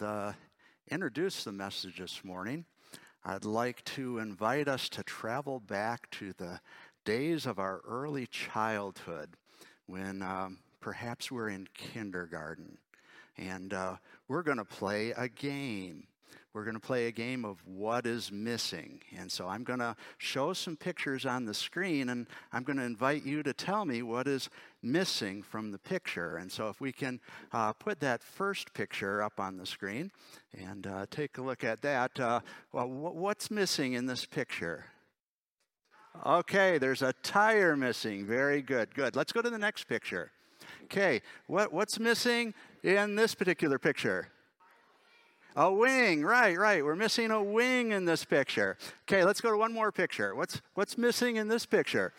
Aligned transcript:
To 0.00 0.34
introduce 0.90 1.44
the 1.44 1.52
message 1.52 1.98
this 1.98 2.24
morning, 2.24 2.64
I'd 3.22 3.44
like 3.44 3.84
to 3.96 4.18
invite 4.18 4.66
us 4.66 4.88
to 4.88 5.02
travel 5.02 5.60
back 5.60 6.08
to 6.12 6.32
the 6.38 6.58
days 7.04 7.44
of 7.44 7.58
our 7.58 7.82
early 7.86 8.26
childhood 8.26 9.36
when 9.84 10.22
um, 10.22 10.60
perhaps 10.80 11.30
we're 11.30 11.50
in 11.50 11.68
kindergarten. 11.74 12.78
And 13.36 13.74
uh, 13.74 13.96
we're 14.26 14.42
going 14.42 14.56
to 14.56 14.64
play 14.64 15.10
a 15.10 15.28
game 15.28 16.06
we're 16.52 16.64
going 16.64 16.74
to 16.74 16.80
play 16.80 17.06
a 17.06 17.12
game 17.12 17.44
of 17.44 17.62
what 17.64 18.06
is 18.06 18.32
missing. 18.32 19.00
And 19.16 19.30
so 19.30 19.46
I'm 19.46 19.62
going 19.62 19.78
to 19.78 19.94
show 20.18 20.52
some 20.52 20.76
pictures 20.76 21.24
on 21.24 21.44
the 21.44 21.54
screen, 21.54 22.08
and 22.08 22.26
I'm 22.52 22.64
going 22.64 22.78
to 22.78 22.84
invite 22.84 23.24
you 23.24 23.42
to 23.44 23.52
tell 23.52 23.84
me 23.84 24.02
what 24.02 24.26
is 24.26 24.50
missing 24.82 25.42
from 25.42 25.70
the 25.70 25.78
picture. 25.78 26.36
And 26.38 26.50
so 26.50 26.68
if 26.68 26.80
we 26.80 26.90
can 26.90 27.20
uh, 27.52 27.72
put 27.74 28.00
that 28.00 28.22
first 28.22 28.74
picture 28.74 29.22
up 29.22 29.38
on 29.38 29.56
the 29.56 29.66
screen 29.66 30.10
and 30.58 30.86
uh, 30.86 31.06
take 31.10 31.38
a 31.38 31.42
look 31.42 31.62
at 31.62 31.82
that. 31.82 32.18
Uh, 32.18 32.40
well, 32.72 32.88
what's 32.88 33.50
missing 33.50 33.92
in 33.92 34.06
this 34.06 34.26
picture? 34.26 34.86
Okay, 36.26 36.78
there's 36.78 37.02
a 37.02 37.12
tire 37.22 37.76
missing. 37.76 38.26
Very 38.26 38.62
good, 38.62 38.92
good. 38.94 39.14
Let's 39.14 39.32
go 39.32 39.40
to 39.40 39.50
the 39.50 39.58
next 39.58 39.84
picture. 39.84 40.32
Okay, 40.84 41.22
what, 41.46 41.72
what's 41.72 42.00
missing 42.00 42.52
in 42.82 43.14
this 43.14 43.34
particular 43.34 43.78
picture? 43.78 44.28
A 45.56 45.72
wing, 45.72 46.22
right, 46.22 46.56
right. 46.56 46.84
We're 46.84 46.96
missing 46.96 47.30
a 47.30 47.42
wing 47.42 47.92
in 47.92 48.04
this 48.04 48.24
picture. 48.24 48.78
Okay, 49.02 49.24
let's 49.24 49.40
go 49.40 49.50
to 49.50 49.56
one 49.56 49.72
more 49.72 49.90
picture. 49.90 50.34
What's, 50.34 50.60
what's 50.74 50.96
missing 50.96 51.36
in 51.36 51.48
this 51.48 51.66
picture? 51.66 52.12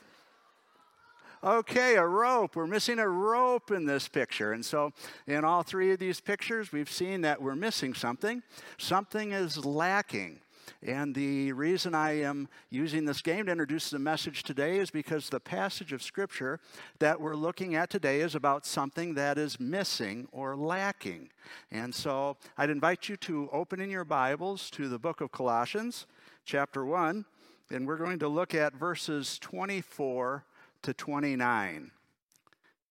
Okay, 1.43 1.95
a 1.95 2.05
rope. 2.05 2.55
We're 2.55 2.67
missing 2.67 2.99
a 2.99 3.07
rope 3.07 3.71
in 3.71 3.85
this 3.85 4.07
picture. 4.07 4.53
And 4.53 4.63
so, 4.63 4.93
in 5.25 5.43
all 5.43 5.63
three 5.63 5.91
of 5.91 5.97
these 5.97 6.19
pictures, 6.19 6.71
we've 6.71 6.91
seen 6.91 7.21
that 7.21 7.41
we're 7.41 7.55
missing 7.55 7.95
something. 7.95 8.43
Something 8.77 9.31
is 9.31 9.65
lacking. 9.65 10.41
And 10.83 11.14
the 11.14 11.52
reason 11.53 11.94
I 11.94 12.22
am 12.22 12.50
using 12.69 13.05
this 13.05 13.22
game 13.22 13.45
to 13.45 13.52
introduce 13.52 13.89
the 13.89 14.00
message 14.00 14.44
today 14.44 14.77
is 14.77 14.89
because 14.89 15.30
the 15.30 15.39
passage 15.39 15.94
of 15.94 16.02
Scripture 16.02 16.59
that 17.00 17.19
we're 17.19 17.36
looking 17.36 17.75
at 17.75 17.89
today 17.89 18.22
is 18.22 18.36
about 18.36 18.66
something 18.66 19.14
that 19.16 19.38
is 19.38 19.59
missing 19.59 20.27
or 20.31 20.55
lacking. 20.55 21.30
And 21.72 21.94
so 21.94 22.38
I'd 22.58 22.69
invite 22.69 23.09
you 23.09 23.17
to 23.17 23.49
open 23.52 23.80
in 23.80 23.89
your 23.89 24.05
Bibles 24.05 24.69
to 24.72 24.88
the 24.88 24.99
book 24.99 25.22
of 25.22 25.31
Colossians, 25.31 26.08
chapter 26.45 26.86
1, 26.86 27.25
and 27.72 27.88
we're 27.88 27.97
going 27.97 28.19
to 28.19 28.27
look 28.27 28.53
at 28.55 28.75
verses 28.75 29.39
24 29.39 30.44
to 30.83 30.94
29. 30.94 31.92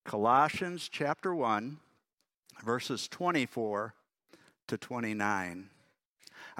Colossians 0.05 0.89
chapter 0.89 1.35
1, 1.35 1.79
verses 2.65 3.09
24 3.09 3.95
to 4.69 4.79
29. 4.79 5.71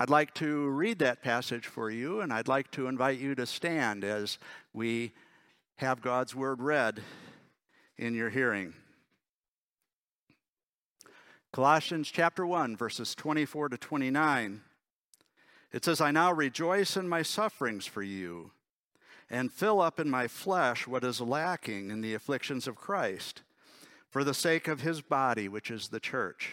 I'd 0.03 0.09
like 0.09 0.33
to 0.37 0.67
read 0.71 1.01
that 1.01 1.21
passage 1.21 1.67
for 1.67 1.91
you, 1.91 2.23
and 2.23 2.33
I'd 2.33 2.49
like 2.49 2.71
to 2.71 2.87
invite 2.87 3.19
you 3.19 3.35
to 3.35 3.45
stand 3.45 4.03
as 4.03 4.39
we 4.73 5.13
have 5.77 6.01
God's 6.01 6.35
word 6.35 6.63
read 6.63 7.03
in 7.99 8.15
your 8.15 8.31
hearing. 8.31 8.73
Colossians 11.53 12.11
chapter 12.11 12.47
1, 12.47 12.79
verses 12.79 13.15
24 13.15 13.69
to 13.69 13.77
29. 13.77 14.63
It 15.71 15.85
says, 15.85 16.01
I 16.01 16.13
now 16.13 16.33
rejoice 16.33 16.97
in 16.97 17.07
my 17.07 17.21
sufferings 17.21 17.85
for 17.85 18.03
you, 18.03 18.53
and 19.29 19.53
fill 19.53 19.83
up 19.83 20.01
in 20.01 20.09
my 20.09 20.29
flesh 20.29 20.87
what 20.87 21.05
is 21.05 21.21
lacking 21.21 21.91
in 21.91 22.01
the 22.01 22.15
afflictions 22.15 22.67
of 22.67 22.75
Christ, 22.75 23.43
for 24.09 24.25
the 24.25 24.33
sake 24.33 24.67
of 24.67 24.81
his 24.81 25.03
body, 25.03 25.47
which 25.47 25.71
is 25.71 25.89
the 25.89 26.01
church 26.01 26.53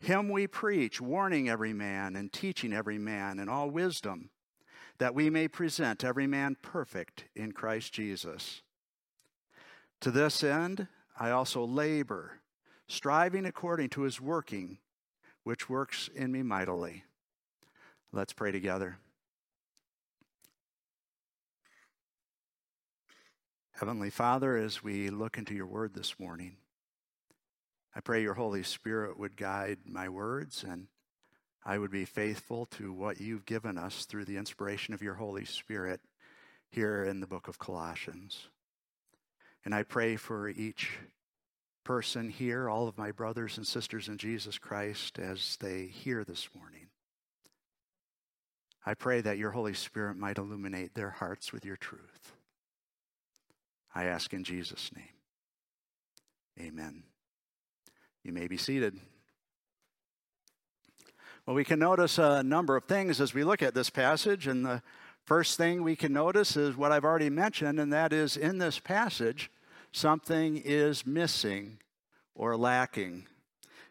Him 0.00 0.28
we 0.28 0.46
preach, 0.46 1.00
warning 1.00 1.48
every 1.48 1.72
man 1.72 2.14
and 2.14 2.32
teaching 2.32 2.72
every 2.72 2.98
man 2.98 3.38
in 3.38 3.48
all 3.48 3.70
wisdom, 3.70 4.30
that 4.98 5.14
we 5.14 5.28
may 5.30 5.48
present 5.48 6.04
every 6.04 6.26
man 6.26 6.56
perfect 6.62 7.24
in 7.34 7.52
Christ 7.52 7.92
Jesus. 7.92 8.62
To 10.00 10.10
this 10.10 10.44
end, 10.44 10.86
I 11.18 11.30
also 11.30 11.64
labor, 11.64 12.40
striving 12.86 13.44
according 13.44 13.90
to 13.90 14.02
his 14.02 14.20
working, 14.20 14.78
which 15.42 15.68
works 15.68 16.08
in 16.14 16.30
me 16.30 16.42
mightily. 16.42 17.04
Let's 18.12 18.32
pray 18.32 18.52
together. 18.52 18.98
Heavenly 23.72 24.10
Father, 24.10 24.56
as 24.56 24.82
we 24.82 25.08
look 25.08 25.38
into 25.38 25.54
your 25.54 25.66
word 25.66 25.94
this 25.94 26.18
morning, 26.18 26.56
I 27.94 28.00
pray 28.00 28.22
your 28.22 28.34
Holy 28.34 28.62
Spirit 28.62 29.18
would 29.18 29.36
guide 29.36 29.78
my 29.86 30.08
words 30.08 30.62
and 30.62 30.86
I 31.64 31.78
would 31.78 31.90
be 31.90 32.04
faithful 32.04 32.66
to 32.66 32.92
what 32.92 33.20
you've 33.20 33.44
given 33.44 33.76
us 33.76 34.04
through 34.04 34.24
the 34.24 34.36
inspiration 34.36 34.94
of 34.94 35.02
your 35.02 35.14
Holy 35.14 35.44
Spirit 35.44 36.00
here 36.70 37.04
in 37.04 37.20
the 37.20 37.26
book 37.26 37.48
of 37.48 37.58
Colossians. 37.58 38.48
And 39.64 39.74
I 39.74 39.82
pray 39.82 40.16
for 40.16 40.48
each 40.48 40.90
person 41.84 42.30
here, 42.30 42.68
all 42.68 42.88
of 42.88 42.98
my 42.98 43.10
brothers 43.10 43.56
and 43.56 43.66
sisters 43.66 44.08
in 44.08 44.18
Jesus 44.18 44.58
Christ, 44.58 45.18
as 45.18 45.56
they 45.60 45.86
hear 45.86 46.24
this 46.24 46.48
morning. 46.54 46.88
I 48.86 48.94
pray 48.94 49.20
that 49.20 49.38
your 49.38 49.50
Holy 49.50 49.74
Spirit 49.74 50.16
might 50.16 50.38
illuminate 50.38 50.94
their 50.94 51.10
hearts 51.10 51.52
with 51.52 51.64
your 51.64 51.76
truth. 51.76 52.32
I 53.94 54.04
ask 54.04 54.32
in 54.32 54.44
Jesus' 54.44 54.90
name. 54.94 56.68
Amen. 56.68 57.02
You 58.24 58.32
may 58.32 58.46
be 58.46 58.56
seated. 58.56 58.98
Well, 61.46 61.56
we 61.56 61.64
can 61.64 61.78
notice 61.78 62.18
a 62.18 62.42
number 62.42 62.76
of 62.76 62.84
things 62.84 63.20
as 63.20 63.32
we 63.32 63.42
look 63.42 63.62
at 63.62 63.74
this 63.74 63.88
passage. 63.88 64.46
And 64.46 64.66
the 64.66 64.82
first 65.24 65.56
thing 65.56 65.82
we 65.82 65.96
can 65.96 66.12
notice 66.12 66.56
is 66.56 66.76
what 66.76 66.92
I've 66.92 67.04
already 67.04 67.30
mentioned, 67.30 67.80
and 67.80 67.92
that 67.92 68.12
is 68.12 68.36
in 68.36 68.58
this 68.58 68.78
passage, 68.78 69.50
something 69.90 70.58
is 70.58 71.06
missing 71.06 71.78
or 72.34 72.56
lacking. 72.56 73.26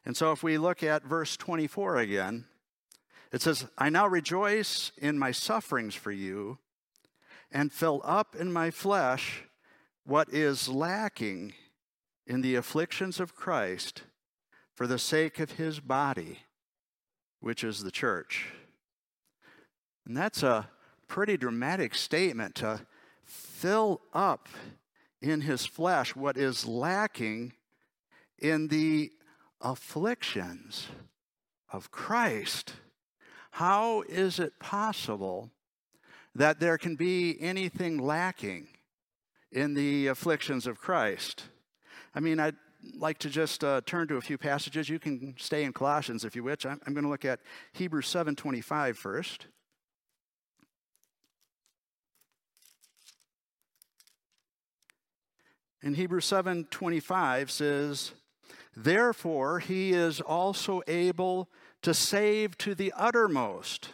And 0.05 0.15
so 0.15 0.31
if 0.31 0.44
we 0.44 0.57
look 0.57 0.83
at 0.83 1.03
verse 1.03 1.35
24 1.35 1.97
again, 1.97 2.45
it 3.31 3.41
says, 3.41 3.65
I 3.77 3.89
now 3.89 4.07
rejoice 4.07 4.91
in 4.97 5.18
my 5.18 5.31
sufferings 5.31 5.95
for 5.95 6.12
you 6.12 6.59
and 7.51 7.73
fill 7.73 8.01
up 8.03 8.35
in 8.35 8.53
my 8.53 8.71
flesh 8.71 9.45
what 10.06 10.31
is 10.33 10.69
lacking 10.69 11.53
in 12.25 12.41
the 12.41 12.56
afflictions 12.56 13.19
of 13.19 13.35
Christ 13.35 14.03
for 14.77 14.85
the 14.85 15.00
sake 15.00 15.39
of 15.39 15.53
his 15.53 15.79
body, 15.79 16.38
which 17.39 17.63
is 17.63 17.81
the 17.83 17.89
church. 17.89 18.50
And 20.06 20.15
that's 20.15 20.44
a 20.44 20.69
pretty 21.07 21.35
dramatic 21.35 21.95
statement 21.95 22.53
to 22.56 22.81
fill 23.25 24.01
up 24.13 24.47
in 25.19 25.41
his 25.41 25.65
flesh 25.65 26.15
what 26.15 26.38
is 26.38 26.68
lacking 26.68 27.53
in 28.38 28.68
the 28.68 29.09
afflictions 29.62 30.85
of 31.73 31.89
Christ. 31.89 32.73
How 33.50 34.03
is 34.03 34.38
it 34.38 34.59
possible 34.59 35.50
that 36.35 36.59
there 36.59 36.77
can 36.77 36.95
be 36.95 37.35
anything 37.41 37.97
lacking 37.97 38.68
in 39.51 39.73
the 39.73 40.06
afflictions 40.06 40.68
of 40.68 40.77
Christ? 40.77 41.45
I 42.13 42.19
mean, 42.19 42.39
I 42.39 42.51
like 42.95 43.18
to 43.19 43.29
just 43.29 43.63
uh, 43.63 43.81
turn 43.85 44.07
to 44.07 44.18
a 44.18 44.21
few 44.21 44.38
passages. 44.38 44.89
You 44.89 45.00
can 45.00 45.35
stay 45.38 45.63
in 45.63 45.74
Colossians 45.74 46.24
if 46.24 46.35
you 46.35 46.44
wish. 46.44 46.65
I'm, 46.65 46.79
I'm 46.85 46.94
going 46.94 47.03
to 47.03 47.09
look 47.09 47.25
at 47.25 47.39
Hebrews 47.74 48.07
7:25 48.07 48.95
first. 48.95 49.47
In 55.81 55.94
Hebrews 55.94 56.25
7:25 56.25 57.50
says, 57.50 58.12
"Therefore 58.75 59.59
he 59.59 59.94
is 59.94 60.19
also 60.21 60.81
able 60.88 61.50
to 61.83 61.94
save 61.94 62.57
to 62.59 62.75
the 62.75 62.94
uttermost 62.95 63.89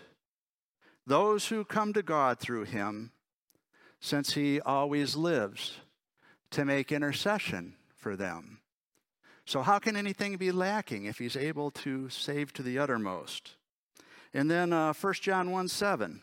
those 1.06 1.50
who 1.50 1.66
come 1.66 1.92
to 1.94 2.02
God 2.02 2.40
through 2.40 2.64
him, 2.64 3.12
since 4.00 4.34
he 4.34 4.62
always 4.62 5.16
lives 5.16 5.80
to 6.52 6.66
make 6.66 6.92
intercession 6.92 7.76
for 7.96 8.16
them." 8.16 8.63
So 9.46 9.62
how 9.62 9.80
can 9.80 9.96
anything 9.96 10.38
be 10.38 10.52
lacking 10.52 11.06
if 11.06 11.18
he's 11.18 11.36
able 11.36 11.72
to 11.72 12.10
save 12.10 12.54
to 12.54 12.64
the 12.64 12.80
uttermost? 12.80 13.56
And 14.34 14.50
then 14.50 14.74
uh, 14.74 14.94
1 14.94 15.14
John 15.16 15.52
1 15.52 15.68
7. 15.68 16.22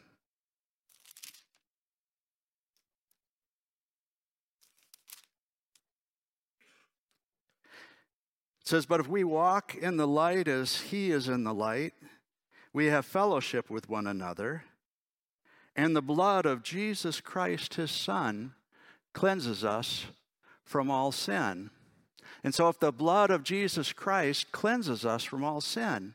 says, 8.70 8.86
But 8.86 9.00
if 9.00 9.08
we 9.08 9.24
walk 9.24 9.74
in 9.74 9.96
the 9.96 10.06
light 10.06 10.46
as 10.46 10.80
he 10.80 11.10
is 11.10 11.28
in 11.28 11.42
the 11.42 11.52
light, 11.52 11.92
we 12.72 12.86
have 12.86 13.04
fellowship 13.04 13.68
with 13.68 13.88
one 13.88 14.06
another, 14.06 14.62
and 15.74 15.94
the 15.94 16.02
blood 16.02 16.46
of 16.46 16.62
Jesus 16.62 17.20
Christ, 17.20 17.74
his 17.74 17.90
Son, 17.90 18.54
cleanses 19.12 19.64
us 19.64 20.06
from 20.64 20.88
all 20.88 21.10
sin. 21.10 21.70
And 22.42 22.54
so, 22.54 22.68
if 22.68 22.78
the 22.78 22.92
blood 22.92 23.30
of 23.30 23.42
Jesus 23.42 23.92
Christ 23.92 24.50
cleanses 24.52 25.04
us 25.04 25.24
from 25.24 25.44
all 25.44 25.60
sin, 25.60 26.14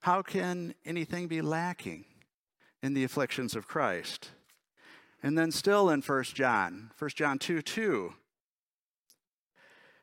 how 0.00 0.22
can 0.22 0.74
anything 0.86 1.26
be 1.26 1.42
lacking 1.42 2.04
in 2.82 2.94
the 2.94 3.04
afflictions 3.04 3.54
of 3.54 3.68
Christ? 3.68 4.30
And 5.22 5.36
then, 5.36 5.50
still 5.50 5.90
in 5.90 6.00
1 6.00 6.24
John, 6.24 6.90
1 6.98 7.10
John 7.14 7.38
2 7.38 7.60
2, 7.60 8.14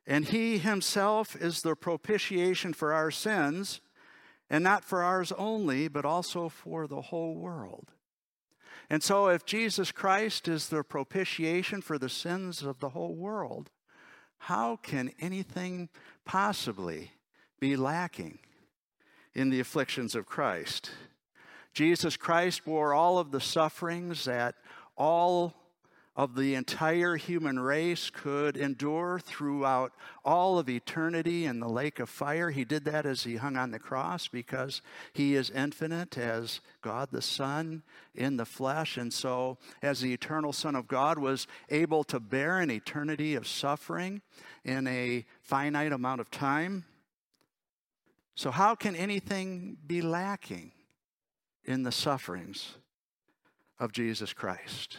and 0.08 0.26
he 0.26 0.60
himself 0.60 1.36
is 1.36 1.62
the 1.62 1.76
propitiation 1.76 2.74
for 2.74 2.94
our 2.94 3.10
sins, 3.10 3.82
and 4.50 4.64
not 4.64 4.84
for 4.84 5.02
ours 5.02 5.32
only, 5.36 5.88
but 5.88 6.06
also 6.06 6.48
for 6.48 6.86
the 6.86 7.02
whole 7.02 7.36
world. 7.36 7.92
And 8.88 9.02
so, 9.02 9.30
if 9.30 9.46
Jesus 9.46 9.92
Christ 9.92 10.48
is 10.48 10.70
the 10.70 10.84
propitiation 10.84 11.82
for 11.82 11.98
the 11.98 12.10
sins 12.10 12.62
of 12.62 12.80
the 12.80 12.90
whole 12.90 13.16
world, 13.16 13.72
how 14.46 14.76
can 14.84 15.12
anything 15.20 15.90
possibly 16.24 17.10
be 17.60 17.76
lacking 17.76 18.38
in 19.34 19.50
the 19.50 19.60
afflictions 19.60 20.14
of 20.14 20.28
Christ? 20.28 20.92
Jesus 21.74 22.16
Christ 22.16 22.64
bore 22.64 22.94
all 22.94 23.18
of 23.18 23.32
the 23.32 23.42
sufferings 23.42 24.26
that 24.26 24.54
all 24.96 25.56
of 26.16 26.36
the 26.36 26.56
entire 26.56 27.18
human 27.18 27.60
race 27.60 28.10
could 28.10 28.56
endure 28.56 29.20
throughout 29.20 29.92
all 30.24 30.58
of 30.58 30.70
eternity 30.70 31.46
in 31.46 31.60
the 31.60 31.68
lake 31.68 32.00
of 32.00 32.10
fire. 32.10 32.52
He 32.52 32.64
did 32.64 32.86
that 32.86 33.06
as 33.06 33.24
he 33.24 33.36
hung 33.36 33.58
on 33.58 33.72
the 33.72 33.80
cross 33.80 34.30
because 34.30 34.82
he 35.12 35.36
is 35.36 35.50
infinite 35.50 36.18
as 36.18 36.62
God 36.82 37.10
the 37.12 37.22
Son 37.22 37.84
in 38.14 38.38
the 38.38 38.46
flesh. 38.46 38.96
And 38.96 39.14
so, 39.14 39.58
as 39.82 40.00
the 40.00 40.14
eternal 40.14 40.54
Son 40.54 40.74
of 40.74 40.88
God 40.88 41.20
was 41.20 41.48
able 41.70 42.06
to 42.06 42.20
bear 42.22 42.60
an 42.60 42.72
eternity 42.72 43.36
of 43.36 43.46
suffering 43.46 44.22
in 44.64 44.88
a 44.88 45.26
finite 45.42 45.92
amount 45.92 46.22
of 46.22 46.32
time. 46.32 46.86
So, 48.36 48.52
how 48.52 48.74
can 48.76 48.96
anything 48.96 49.76
be 49.86 50.02
lacking 50.02 50.72
in 51.66 51.84
the 51.84 51.92
sufferings 51.92 52.76
of 53.80 53.92
Jesus 53.92 54.32
Christ? 54.32 54.98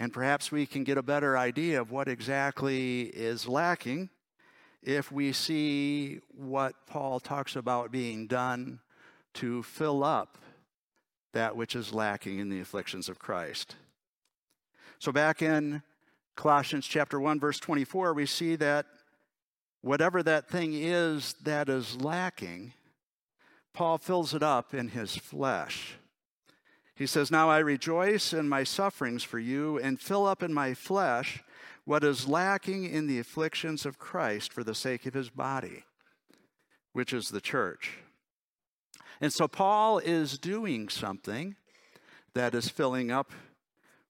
And 0.00 0.14
perhaps 0.14 0.50
we 0.50 0.64
can 0.64 0.82
get 0.82 0.96
a 0.96 1.02
better 1.02 1.36
idea 1.36 1.78
of 1.78 1.90
what 1.90 2.08
exactly 2.08 3.02
is 3.02 3.46
lacking 3.46 4.08
if 4.82 5.12
we 5.12 5.30
see 5.34 6.20
what 6.34 6.74
Paul 6.86 7.20
talks 7.20 7.54
about 7.54 7.92
being 7.92 8.26
done 8.26 8.80
to 9.34 9.62
fill 9.62 10.02
up 10.02 10.38
that 11.34 11.54
which 11.54 11.76
is 11.76 11.92
lacking 11.92 12.38
in 12.38 12.48
the 12.48 12.60
afflictions 12.60 13.10
of 13.10 13.18
Christ. 13.18 13.76
So, 14.98 15.12
back 15.12 15.42
in 15.42 15.82
Colossians 16.34 16.86
chapter 16.86 17.20
1 17.20 17.38
verse 17.38 17.60
24 17.60 18.14
we 18.14 18.24
see 18.24 18.56
that 18.56 18.86
whatever 19.82 20.22
that 20.22 20.48
thing 20.48 20.72
is 20.72 21.34
that 21.42 21.68
is 21.68 22.00
lacking 22.00 22.72
Paul 23.74 23.98
fills 23.98 24.34
it 24.34 24.42
up 24.42 24.74
in 24.74 24.88
his 24.88 25.16
flesh. 25.16 25.99
He 27.00 27.06
says, 27.06 27.30
Now 27.30 27.48
I 27.48 27.60
rejoice 27.60 28.34
in 28.34 28.46
my 28.46 28.62
sufferings 28.62 29.24
for 29.24 29.38
you 29.38 29.78
and 29.78 29.98
fill 29.98 30.26
up 30.26 30.42
in 30.42 30.52
my 30.52 30.74
flesh 30.74 31.42
what 31.86 32.04
is 32.04 32.28
lacking 32.28 32.84
in 32.84 33.06
the 33.06 33.18
afflictions 33.18 33.86
of 33.86 33.98
Christ 33.98 34.52
for 34.52 34.62
the 34.62 34.74
sake 34.74 35.06
of 35.06 35.14
his 35.14 35.30
body, 35.30 35.84
which 36.92 37.14
is 37.14 37.30
the 37.30 37.40
church. 37.40 38.00
And 39.18 39.32
so 39.32 39.48
Paul 39.48 39.96
is 39.96 40.36
doing 40.36 40.90
something 40.90 41.56
that 42.34 42.54
is 42.54 42.68
filling 42.68 43.10
up 43.10 43.32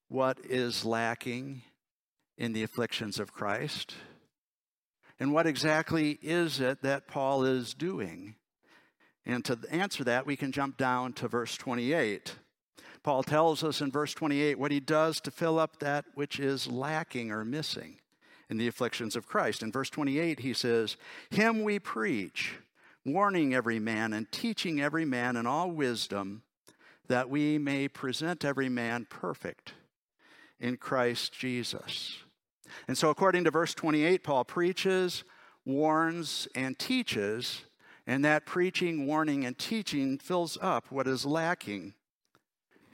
what 0.08 0.38
is 0.42 0.84
lacking 0.84 1.62
in 2.36 2.54
the 2.54 2.64
afflictions 2.64 3.20
of 3.20 3.32
Christ. 3.32 3.94
And 5.20 5.32
what 5.32 5.46
exactly 5.46 6.18
is 6.22 6.58
it 6.58 6.82
that 6.82 7.06
Paul 7.06 7.44
is 7.44 7.72
doing? 7.72 8.34
And 9.24 9.44
to 9.44 9.56
answer 9.70 10.02
that, 10.02 10.26
we 10.26 10.34
can 10.34 10.50
jump 10.50 10.76
down 10.76 11.12
to 11.12 11.28
verse 11.28 11.56
28. 11.56 12.34
Paul 13.02 13.22
tells 13.22 13.64
us 13.64 13.80
in 13.80 13.90
verse 13.90 14.12
28 14.12 14.58
what 14.58 14.70
he 14.70 14.80
does 14.80 15.20
to 15.22 15.30
fill 15.30 15.58
up 15.58 15.78
that 15.78 16.04
which 16.14 16.38
is 16.38 16.66
lacking 16.66 17.30
or 17.30 17.44
missing 17.44 17.96
in 18.50 18.58
the 18.58 18.68
afflictions 18.68 19.16
of 19.16 19.26
Christ. 19.26 19.62
In 19.62 19.72
verse 19.72 19.88
28, 19.88 20.40
he 20.40 20.52
says, 20.52 20.96
Him 21.30 21.62
we 21.62 21.78
preach, 21.78 22.54
warning 23.06 23.54
every 23.54 23.78
man 23.78 24.12
and 24.12 24.30
teaching 24.30 24.80
every 24.80 25.04
man 25.04 25.36
in 25.36 25.46
all 25.46 25.70
wisdom, 25.70 26.42
that 27.08 27.30
we 27.30 27.58
may 27.58 27.88
present 27.88 28.44
every 28.44 28.68
man 28.68 29.06
perfect 29.08 29.72
in 30.58 30.76
Christ 30.76 31.32
Jesus. 31.32 32.18
And 32.86 32.98
so, 32.98 33.08
according 33.08 33.44
to 33.44 33.50
verse 33.50 33.74
28, 33.74 34.22
Paul 34.22 34.44
preaches, 34.44 35.24
warns, 35.64 36.46
and 36.54 36.78
teaches, 36.78 37.62
and 38.06 38.24
that 38.24 38.46
preaching, 38.46 39.06
warning, 39.06 39.44
and 39.44 39.58
teaching 39.58 40.18
fills 40.18 40.58
up 40.60 40.90
what 40.90 41.08
is 41.08 41.24
lacking 41.24 41.94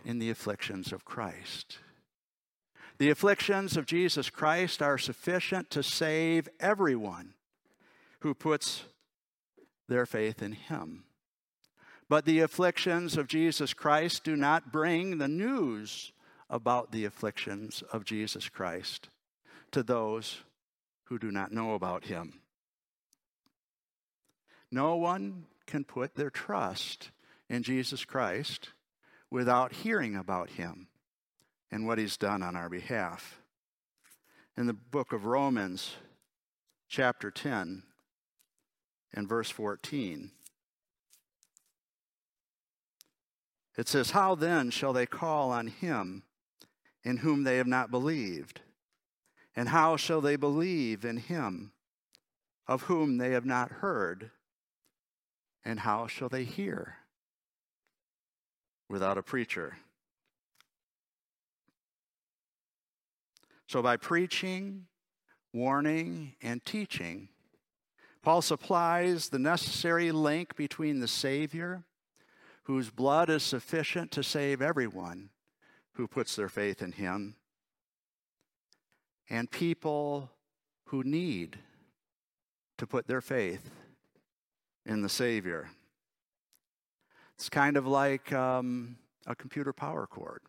in 0.07 0.21
the 0.21 0.31
afflictions 0.31 0.93
of 0.93 1.05
Christ. 1.05 1.79
The 2.99 3.11
afflictions 3.11 3.77
of 3.77 3.87
Jesus 3.87 4.31
Christ 4.31 4.81
are 4.81 4.97
sufficient 4.97 5.69
to 5.71 5.83
save 5.83 6.49
everyone 6.61 7.35
who 8.21 8.33
puts 8.33 8.85
their 9.89 10.07
faith 10.07 10.43
in 10.43 10.53
Him. 10.53 11.05
But 12.09 12.25
the 12.25 12.39
afflictions 12.39 13.17
of 13.17 13.27
Jesus 13.27 13.75
Christ 13.75 14.23
do 14.23 14.37
not 14.37 14.71
bring 14.71 15.19
the 15.19 15.29
news 15.29 16.13
about 16.49 16.93
the 16.93 17.05
afflictions 17.05 17.83
of 17.93 18.05
Jesus 18.05 18.49
Christ 18.49 19.09
to 19.73 19.83
those 19.83 20.43
who 21.07 21.19
do 21.19 21.33
not 21.33 21.53
know 21.53 21.75
about 21.75 22.05
Him. 22.05 22.41
No 24.71 24.95
one 24.95 25.47
can 25.67 25.83
put 25.83 26.15
their 26.15 26.31
trust 26.31 27.11
in 27.49 27.65
Jesus 27.65 28.05
Christ 28.05 28.71
without 29.31 29.73
hearing 29.73 30.17
about 30.17 30.51
him 30.51 30.89
and 31.71 31.87
what 31.87 31.99
he's 31.99 32.17
done 32.17 32.43
on 32.43 32.57
our 32.57 32.69
behalf. 32.69 33.41
In 34.57 34.67
the 34.67 34.73
book 34.73 35.13
of 35.13 35.27
Romans, 35.27 35.97
chapter 36.89 37.31
10, 37.31 37.83
and 39.15 39.29
verse 39.29 39.51
14, 39.51 40.31
it 43.77 43.89
says, 43.89 44.13
How 44.13 44.35
then 44.35 44.71
shall 44.71 44.93
they 44.93 45.07
call 45.07 45.51
on 45.51 45.67
him 45.67 46.23
in 47.05 47.19
whom 47.19 47.45
they 47.45 47.59
have 47.59 47.67
not 47.67 47.91
believed? 47.91 48.61
And 49.55 49.69
how 49.71 49.97
shall 49.97 50.21
they 50.21 50.37
believe 50.37 51.05
in 51.05 51.17
him 51.17 51.73
of 52.67 52.83
whom 52.83 53.19
they 53.19 53.31
have 53.31 53.47
not 53.47 53.71
heard? 53.71 54.31
And 55.65 55.81
how 55.81 56.07
shall 56.07 56.29
they 56.29 56.45
hear 56.45 56.97
without 58.89 59.19
a 59.19 59.23
preacher. 59.23 59.77
So, 63.69 63.83
by 63.83 63.97
preaching, 63.97 64.87
warning, 65.53 66.37
and 66.41 66.65
teaching, 66.65 67.29
Paul 68.23 68.43
supplies 68.43 69.29
the 69.29 69.39
necessary 69.39 70.13
link 70.13 70.57
between 70.57 71.01
the 71.01 71.09
Savior, 71.09 71.85
whose 72.65 72.91
blood 72.91 73.31
is 73.31 73.43
sufficient 73.43 74.11
to 74.13 74.23
save 74.23 74.63
everyone 74.63 75.31
who 75.95 76.07
puts 76.07 76.37
their 76.37 76.49
faith 76.49 76.83
in 76.83 76.93
him, 76.93 77.37
and 79.31 79.51
people 79.51 80.31
who 80.87 81.03
need 81.03 81.59
to 82.79 82.87
put 82.87 83.07
their 83.07 83.21
faith 83.21 83.71
in 84.85 85.03
the 85.03 85.09
Savior. 85.09 85.71
It's 87.37 87.51
kind 87.51 87.77
of 87.77 87.87
like 87.87 88.33
um, 88.33 88.97
a 89.27 89.35
computer 89.35 89.73
power 89.73 90.07
cord. 90.07 90.41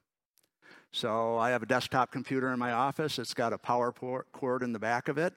So 0.91 1.37
I 1.37 1.49
have 1.49 1.61
a 1.61 1.65
desktop 1.65 2.11
computer 2.11 2.53
in 2.53 2.59
my 2.59 2.71
office. 2.71 3.19
It's 3.19 3.33
got 3.33 3.51
a 3.51 3.57
power 3.57 3.91
cord 3.91 4.63
in 4.63 4.71
the 4.71 4.79
back 4.79 5.09
of 5.09 5.17
it. 5.17 5.33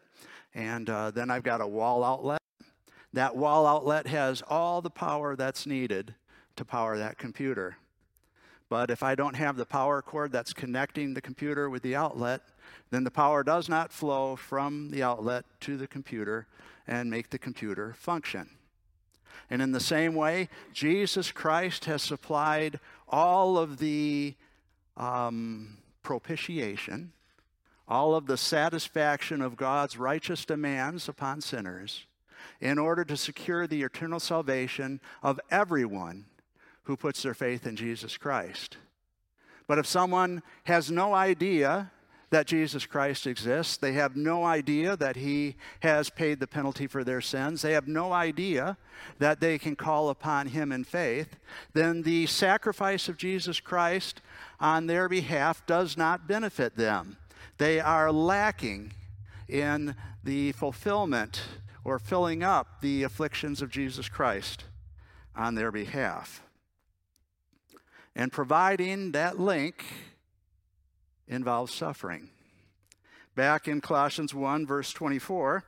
And 0.54 0.88
uh, 0.88 1.10
then 1.10 1.28
I've 1.28 1.42
got 1.42 1.60
a 1.60 1.66
wall 1.66 2.04
outlet. 2.04 2.40
That 3.12 3.36
wall 3.36 3.66
outlet 3.66 4.06
has 4.06 4.42
all 4.48 4.80
the 4.80 4.90
power 4.90 5.34
that's 5.34 5.66
needed 5.66 6.14
to 6.54 6.64
power 6.64 6.96
that 6.98 7.18
computer. 7.18 7.76
But 8.68 8.88
if 8.88 9.02
I 9.02 9.16
don't 9.16 9.34
have 9.34 9.56
the 9.56 9.66
power 9.66 10.00
cord 10.00 10.30
that's 10.30 10.52
connecting 10.52 11.14
the 11.14 11.20
computer 11.20 11.68
with 11.68 11.82
the 11.82 11.96
outlet, 11.96 12.42
then 12.90 13.02
the 13.02 13.10
power 13.10 13.42
does 13.42 13.68
not 13.68 13.92
flow 13.92 14.36
from 14.36 14.90
the 14.90 15.02
outlet 15.02 15.44
to 15.62 15.76
the 15.76 15.88
computer 15.88 16.46
and 16.86 17.10
make 17.10 17.30
the 17.30 17.38
computer 17.38 17.92
function. 17.94 18.48
And 19.48 19.62
in 19.62 19.72
the 19.72 19.80
same 19.80 20.14
way, 20.14 20.48
Jesus 20.72 21.32
Christ 21.32 21.86
has 21.86 22.02
supplied 22.02 22.78
all 23.08 23.58
of 23.58 23.78
the 23.78 24.34
um, 24.96 25.78
propitiation, 26.02 27.12
all 27.88 28.14
of 28.14 28.26
the 28.26 28.36
satisfaction 28.36 29.40
of 29.40 29.56
God's 29.56 29.96
righteous 29.96 30.44
demands 30.44 31.08
upon 31.08 31.40
sinners 31.40 32.06
in 32.60 32.78
order 32.78 33.04
to 33.04 33.16
secure 33.16 33.66
the 33.66 33.82
eternal 33.82 34.20
salvation 34.20 35.00
of 35.22 35.40
everyone 35.50 36.26
who 36.84 36.96
puts 36.96 37.22
their 37.22 37.34
faith 37.34 37.66
in 37.66 37.76
Jesus 37.76 38.16
Christ. 38.16 38.76
But 39.66 39.78
if 39.78 39.86
someone 39.86 40.42
has 40.64 40.90
no 40.90 41.14
idea 41.14 41.90
that 42.30 42.46
Jesus 42.46 42.86
Christ 42.86 43.26
exists. 43.26 43.76
They 43.76 43.92
have 43.92 44.16
no 44.16 44.44
idea 44.44 44.96
that 44.96 45.16
He 45.16 45.56
has 45.80 46.10
paid 46.10 46.38
the 46.38 46.46
penalty 46.46 46.86
for 46.86 47.02
their 47.02 47.20
sins. 47.20 47.62
They 47.62 47.72
have 47.72 47.88
no 47.88 48.12
idea 48.12 48.76
that 49.18 49.40
they 49.40 49.58
can 49.58 49.76
call 49.76 50.08
upon 50.08 50.46
Him 50.48 50.70
in 50.70 50.84
faith. 50.84 51.36
Then 51.74 52.02
the 52.02 52.26
sacrifice 52.26 53.08
of 53.08 53.16
Jesus 53.16 53.58
Christ 53.58 54.20
on 54.60 54.86
their 54.86 55.08
behalf 55.08 55.66
does 55.66 55.96
not 55.96 56.28
benefit 56.28 56.76
them. 56.76 57.16
They 57.58 57.80
are 57.80 58.12
lacking 58.12 58.92
in 59.48 59.96
the 60.22 60.52
fulfillment 60.52 61.42
or 61.82 61.98
filling 61.98 62.42
up 62.42 62.80
the 62.80 63.02
afflictions 63.02 63.60
of 63.60 63.70
Jesus 63.70 64.08
Christ 64.08 64.64
on 65.34 65.56
their 65.56 65.72
behalf. 65.72 66.42
And 68.14 68.32
providing 68.32 69.12
that 69.12 69.40
link 69.40 69.84
involves 71.30 71.72
suffering. 71.72 72.28
Back 73.34 73.68
in 73.68 73.80
Colossians 73.80 74.34
1, 74.34 74.66
verse 74.66 74.92
24, 74.92 75.64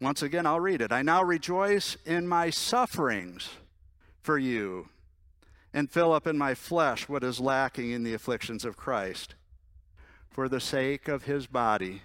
once 0.00 0.22
again, 0.22 0.46
I'll 0.46 0.60
read 0.60 0.82
it. 0.82 0.92
I 0.92 1.02
now 1.02 1.22
rejoice 1.22 1.96
in 2.04 2.26
my 2.26 2.50
sufferings 2.50 3.50
for 4.20 4.36
you 4.36 4.88
and 5.72 5.90
fill 5.90 6.12
up 6.12 6.26
in 6.26 6.36
my 6.36 6.54
flesh 6.54 7.08
what 7.08 7.22
is 7.22 7.38
lacking 7.38 7.92
in 7.92 8.02
the 8.02 8.14
afflictions 8.14 8.64
of 8.64 8.76
Christ 8.76 9.34
for 10.28 10.48
the 10.48 10.60
sake 10.60 11.06
of 11.06 11.24
his 11.24 11.46
body, 11.46 12.02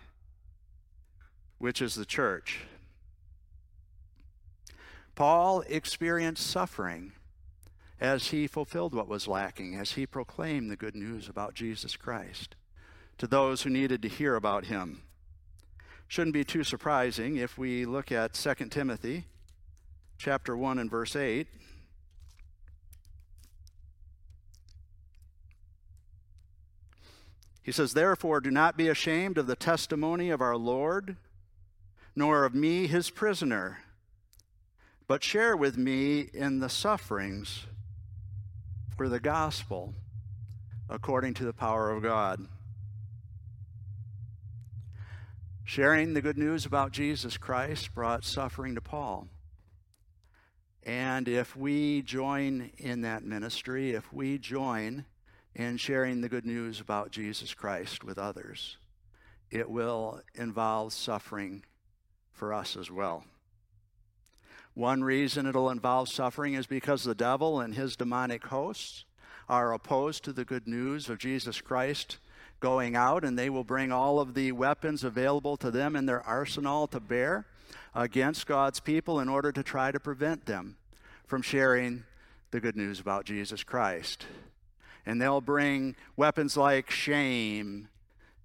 which 1.58 1.82
is 1.82 1.96
the 1.96 2.06
church. 2.06 2.62
Paul 5.16 5.64
experienced 5.68 6.46
suffering 6.46 7.14
as 8.06 8.28
he 8.28 8.46
fulfilled 8.46 8.94
what 8.94 9.08
was 9.08 9.28
lacking, 9.28 9.76
as 9.76 9.94
he 9.94 10.06
proclaimed 10.06 10.70
the 10.70 10.76
good 10.76 10.96
news 10.96 11.28
about 11.28 11.56
Jesus 11.56 11.96
Christ 11.96 12.56
to 13.18 13.26
those 13.26 13.64
who 13.64 13.70
needed 13.72 14.04
to 14.04 14.08
hear 14.08 14.36
about 14.36 14.66
him. 14.66 15.02
Shouldn't 16.08 16.36
be 16.36 16.44
too 16.44 16.64
surprising 16.64 17.36
if 17.36 17.58
we 17.58 17.84
look 17.84 18.12
at 18.12 18.36
2 18.36 18.54
Timothy 18.70 19.26
chapter 20.20 20.56
1 20.56 20.78
and 20.78 20.90
verse 20.90 21.16
8. 21.16 21.48
He 27.64 27.72
says, 27.72 27.96
Therefore, 27.96 28.40
do 28.40 28.52
not 28.52 28.78
be 28.78 28.88
ashamed 28.88 29.40
of 29.40 29.48
the 29.48 29.56
testimony 29.56 30.30
of 30.30 30.42
our 30.42 30.56
Lord, 30.56 31.18
nor 32.16 32.46
of 32.46 32.54
me, 32.54 32.86
his 32.86 33.10
prisoner, 33.10 33.80
but 35.08 35.24
share 35.24 35.58
with 35.58 35.76
me 35.76 36.30
in 36.32 36.60
the 36.60 36.70
sufferings 36.70 37.66
for 38.96 39.10
the 39.10 39.20
gospel 39.20 39.94
according 40.90 41.34
to 41.36 41.46
the 41.46 41.54
power 41.54 41.92
of 41.92 42.04
God. 42.04 42.48
Sharing 45.64 46.14
the 46.14 46.22
good 46.22 46.38
news 46.38 46.66
about 46.66 46.92
Jesus 46.92 47.38
Christ 47.38 47.94
brought 47.94 48.24
suffering 48.24 48.76
to 48.76 48.82
Paul. 48.82 49.28
And 50.84 51.28
if 51.28 51.56
we 51.56 52.04
join 52.04 52.72
in 52.78 53.02
that 53.02 53.24
ministry, 53.24 53.92
if 53.92 54.14
we 54.14 54.38
join 54.38 55.06
in 55.56 55.78
sharing 55.78 56.22
the 56.22 56.30
good 56.30 56.46
news 56.46 56.80
about 56.80 57.12
Jesus 57.12 57.54
Christ 57.54 58.04
with 58.04 58.20
others, 58.20 58.78
it 59.50 59.70
will 59.70 60.22
involve 60.36 60.94
suffering 60.94 61.64
for 62.32 62.54
us 62.54 62.78
as 62.78 62.92
well. 62.92 63.26
One 64.76 65.06
reason 65.06 65.46
it'll 65.46 65.70
involve 65.70 66.10
suffering 66.10 66.54
is 66.54 66.68
because 66.68 67.04
the 67.04 67.16
devil 67.16 67.62
and 67.62 67.74
his 67.74 67.96
demonic 67.96 68.48
hosts 68.48 69.06
are 69.48 69.74
opposed 69.74 70.26
to 70.26 70.34
the 70.34 70.44
good 70.44 70.68
news 70.68 71.10
of 71.10 71.18
Jesus 71.18 71.62
Christ 71.62 72.18
going 72.60 72.94
out, 72.94 73.24
and 73.24 73.40
they 73.40 73.50
will 73.50 73.64
bring 73.64 73.94
all 73.94 74.20
of 74.20 74.34
the 74.34 74.52
weapons 74.52 75.06
available 75.06 75.56
to 75.58 75.72
them 75.72 75.96
in 75.96 76.06
their 76.06 76.22
arsenal 76.22 76.88
to 76.88 77.00
bear 77.00 77.46
against 77.94 78.48
God's 78.48 78.82
people 78.82 79.22
in 79.22 79.30
order 79.30 79.54
to 79.54 79.64
try 79.64 79.92
to 79.92 80.00
prevent 80.00 80.46
them 80.46 80.76
from 81.26 81.42
sharing 81.42 82.04
the 82.52 82.60
good 82.60 82.76
news 82.76 83.00
about 83.00 83.24
Jesus 83.24 83.64
Christ. 83.64 84.26
And 85.06 85.22
they'll 85.22 85.40
bring 85.40 85.96
weapons 86.18 86.58
like 86.58 86.92
shame 86.92 87.88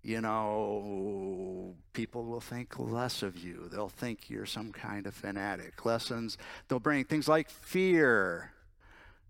you 0.03 0.21
know, 0.21 1.75
people 1.93 2.25
will 2.25 2.41
think 2.41 2.79
less 2.79 3.23
of 3.23 3.37
you. 3.37 3.69
They'll 3.71 3.89
think 3.89 4.31
you're 4.31 4.47
some 4.47 4.73
kind 4.73 5.07
of 5.07 5.15
fanatic. 5.15 5.85
Lessons, 5.85 6.39
they'll 6.69 6.79
bring 6.81 7.05
things 7.05 7.29
like 7.29 7.51
fear. 7.51 8.53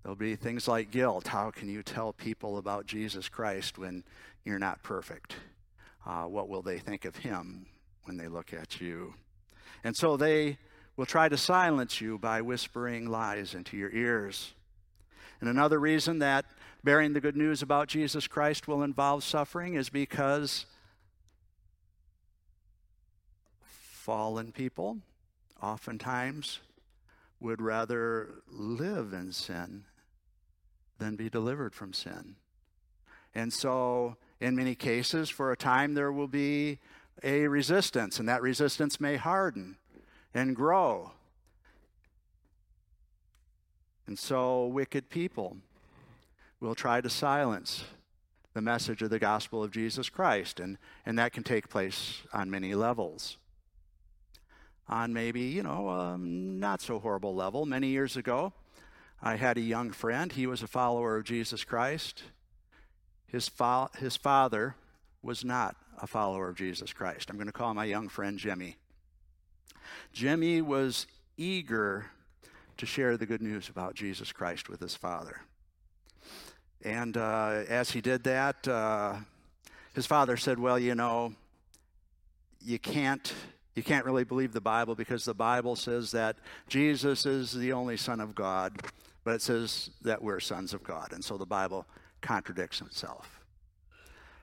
There'll 0.03 0.17
be 0.17 0.37
things 0.37 0.69
like 0.69 0.91
guilt. 0.91 1.29
How 1.29 1.51
can 1.51 1.69
you 1.69 1.83
tell 1.83 2.13
people 2.13 2.57
about 2.57 2.87
Jesus 2.87 3.29
Christ 3.29 3.79
when 3.79 4.05
you're 4.45 4.59
not 4.59 4.83
perfect? 4.83 5.37
Uh, 6.07 6.25
what 6.25 6.49
will 6.49 6.63
they 6.63 6.79
think 6.79 7.05
of 7.05 7.17
him 7.17 7.67
when 8.05 8.17
they 8.17 8.29
look 8.29 8.55
at 8.55 8.81
you? 8.81 9.15
And 9.83 9.97
so 9.97 10.17
they 10.17 10.59
will 10.97 11.07
try 11.07 11.29
to 11.29 11.37
silence 11.37 12.01
you 12.01 12.19
by 12.19 12.43
whispering 12.43 13.11
lies 13.11 13.55
into 13.55 13.77
your 13.77 13.91
ears. 13.91 14.55
And 15.41 15.49
another 15.49 15.81
reason 15.81 16.21
that 16.21 16.45
bearing 16.83 17.13
the 17.13 17.21
good 17.21 17.37
news 17.37 17.63
about 17.63 17.89
Jesus 17.89 18.27
Christ 18.27 18.67
will 18.67 18.83
involve 18.83 19.23
suffering 19.25 19.75
is 19.75 19.91
because 19.91 20.67
fallen 23.65 24.53
people 24.53 24.99
oftentimes 25.63 26.61
would 27.39 27.61
rather 27.61 28.43
live 28.51 29.13
in 29.13 29.33
sin 29.33 29.85
than 30.99 31.17
be 31.17 31.29
delivered 31.29 31.75
from 31.75 31.93
sin. 31.93 32.37
And 33.35 33.53
so, 33.53 34.17
in 34.41 34.57
many 34.57 34.75
cases, 34.75 35.31
for 35.31 35.53
a 35.53 35.57
time, 35.57 35.95
there 35.95 36.13
will 36.13 36.29
be 36.29 36.79
a 37.23 37.47
resistance, 37.47 38.19
and 38.19 38.29
that 38.29 38.43
resistance 38.43 39.01
may 39.01 39.17
harden 39.17 39.77
and 40.35 40.57
grow. 40.57 41.13
And 44.07 44.19
so, 44.19 44.67
wicked 44.67 45.09
people 45.09 45.59
will 46.61 46.75
try 46.75 47.01
to 47.01 47.09
silence 47.09 47.85
the 48.53 48.61
message 48.61 49.03
of 49.03 49.11
the 49.11 49.19
gospel 49.19 49.63
of 49.63 49.71
Jesus 49.71 50.09
Christ. 50.09 50.61
And, 50.61 50.77
and 51.07 51.19
that 51.19 51.33
can 51.33 51.43
take 51.43 51.69
place 51.69 52.23
on 52.33 52.51
many 52.51 52.75
levels. 52.75 53.39
On 54.89 55.13
maybe, 55.13 55.43
you 55.43 55.63
know, 55.63 55.89
a 55.89 56.19
not 56.19 56.81
so 56.83 56.99
horrible 56.99 57.35
level. 57.35 57.65
Many 57.65 57.89
years 57.89 58.17
ago, 58.17 58.53
I 59.23 59.37
had 59.37 59.57
a 59.57 59.63
young 59.63 59.91
friend. 59.91 60.33
He 60.33 60.47
was 60.47 60.63
a 60.63 60.67
follower 60.67 61.17
of 61.17 61.25
Jesus 61.25 61.65
Christ. 61.65 62.25
His, 63.27 63.49
fa- 63.49 63.91
his 63.99 64.17
father 64.17 64.75
was 65.23 65.45
not 65.45 65.77
a 66.03 66.07
follower 66.07 66.49
of 66.49 66.57
Jesus 66.57 66.93
Christ. 66.93 67.31
I'm 67.31 67.37
going 67.37 67.47
to 67.47 67.53
call 67.53 67.73
my 67.75 67.85
young 67.85 68.09
friend 68.09 68.39
Jimmy. 68.39 68.77
Jimmy 70.13 70.61
was 70.61 71.07
eager 71.37 72.07
to 72.79 72.87
share 72.87 73.17
the 73.17 73.27
good 73.27 73.43
news 73.43 73.69
about 73.69 73.95
Jesus 73.95 74.33
Christ 74.33 74.69
with 74.69 74.81
his 74.81 74.95
father. 74.95 75.43
And 76.83 77.17
uh, 77.17 77.65
as 77.69 77.91
he 77.91 78.01
did 78.01 78.25
that, 78.25 78.67
uh, 78.67 79.17
his 79.95 80.07
father 80.07 80.37
said, 80.37 80.59
Well, 80.59 80.79
you 80.79 80.95
know, 80.95 81.35
you 82.61 82.79
can't. 82.79 83.33
You 83.77 83.85
can't 83.85 84.05
really 84.05 84.25
believe 84.25 84.53
the 84.53 84.61
Bible 84.61 84.97
because 84.97 85.25
the 85.25 85.33
Bible 85.33 85.77
says 85.77 86.11
that 86.11 86.37
Jesus 86.69 87.25
is 87.25 87.53
the 87.53 87.73
only 87.73 87.97
Son 87.97 88.21
of 88.21 88.35
God, 88.35 88.77
but 89.23 89.35
it 89.35 89.43
says 89.43 89.91
that 90.03 90.21
we're 90.21 90.41
sons 90.41 90.75
of 90.75 90.83
God. 90.83 91.13
And 91.13 91.25
so 91.25 91.39
the 91.39 91.47
Bible 91.47 91.87
contradicts 92.21 92.81
itself. 92.81 93.41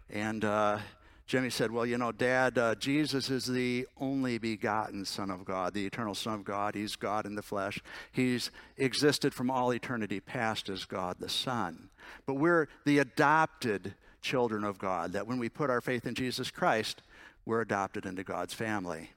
And 0.10 0.46
uh, 0.46 0.80
Jimmy 1.28 1.50
said, 1.50 1.72
Well, 1.72 1.86
you 1.86 1.98
know, 1.98 2.14
Dad, 2.14 2.58
uh, 2.58 2.74
Jesus 2.76 3.30
is 3.30 3.46
the 3.46 3.86
only 4.00 4.38
begotten 4.38 5.04
Son 5.04 5.30
of 5.30 5.44
God, 5.44 5.74
the 5.74 5.86
eternal 5.86 6.16
Son 6.16 6.34
of 6.36 6.46
God. 6.46 6.74
He's 6.74 6.96
God 6.96 7.26
in 7.26 7.36
the 7.36 7.42
flesh. 7.42 7.80
He's 8.14 8.50
existed 8.78 9.34
from 9.34 9.52
all 9.52 9.74
eternity 9.74 10.22
past 10.22 10.70
as 10.70 10.86
God 10.86 11.18
the 11.20 11.28
Son. 11.28 11.90
But 12.26 12.36
we're 12.36 12.70
the 12.86 13.00
adopted 13.00 13.94
children 14.22 14.64
of 14.64 14.80
God, 14.80 15.12
that 15.14 15.28
when 15.28 15.38
we 15.38 15.50
put 15.50 15.70
our 15.70 15.82
faith 15.82 16.08
in 16.08 16.16
Jesus 16.16 16.50
Christ, 16.50 17.02
we're 17.46 17.62
adopted 17.62 18.06
into 18.06 18.24
God's 18.24 18.54
family. 18.54 19.12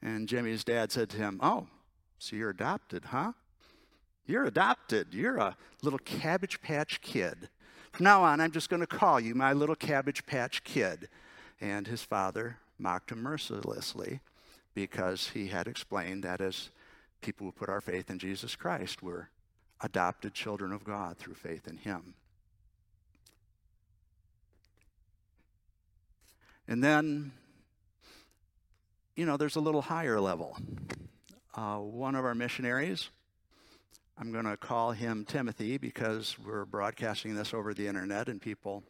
And 0.00 0.28
Jimmy's 0.28 0.62
dad 0.62 0.92
said 0.92 1.10
to 1.10 1.16
him, 1.16 1.40
Oh, 1.42 1.66
so 2.20 2.36
you're 2.36 2.50
adopted, 2.50 3.06
huh? 3.06 3.32
You're 4.26 4.44
adopted. 4.44 5.08
You're 5.12 5.38
a 5.38 5.56
little 5.82 5.98
Cabbage 5.98 6.60
Patch 6.60 7.00
kid. 7.00 7.48
From 7.98 8.04
now 8.04 8.22
on, 8.22 8.40
I'm 8.40 8.52
just 8.52 8.70
going 8.70 8.78
to 8.78 8.86
call 8.86 9.18
you 9.18 9.34
my 9.34 9.52
little 9.52 9.74
Cabbage 9.74 10.24
Patch 10.24 10.62
kid. 10.62 11.08
And 11.60 11.84
his 11.84 12.00
father 12.00 12.58
mocked 12.78 13.10
him 13.10 13.20
mercilessly 13.20 14.20
because 14.72 15.30
he 15.30 15.48
had 15.48 15.66
explained 15.66 16.22
that 16.22 16.40
as 16.40 16.70
people 17.22 17.44
who 17.44 17.50
put 17.50 17.68
our 17.68 17.80
faith 17.80 18.08
in 18.08 18.20
Jesus 18.20 18.54
Christ, 18.54 19.02
we're 19.02 19.30
adopted 19.80 20.32
children 20.32 20.70
of 20.70 20.84
God 20.84 21.18
through 21.18 21.34
faith 21.34 21.66
in 21.66 21.76
him. 21.76 22.14
And 26.68 26.84
then, 26.84 27.32
you 29.16 29.26
know, 29.26 29.36
there's 29.36 29.56
a 29.56 29.60
little 29.60 29.82
higher 29.82 30.20
level. 30.20 30.56
Uh, 31.52 31.78
one 31.78 32.14
of 32.14 32.24
our 32.24 32.36
missionaries, 32.36 33.08
I'm 34.20 34.32
going 34.32 34.46
to 34.46 34.56
call 34.56 34.90
him 34.90 35.24
Timothy 35.24 35.78
because 35.78 36.36
we're 36.44 36.64
broadcasting 36.64 37.36
this 37.36 37.54
over 37.54 37.72
the 37.72 37.86
internet 37.86 38.28
and 38.28 38.42
people 38.42 38.82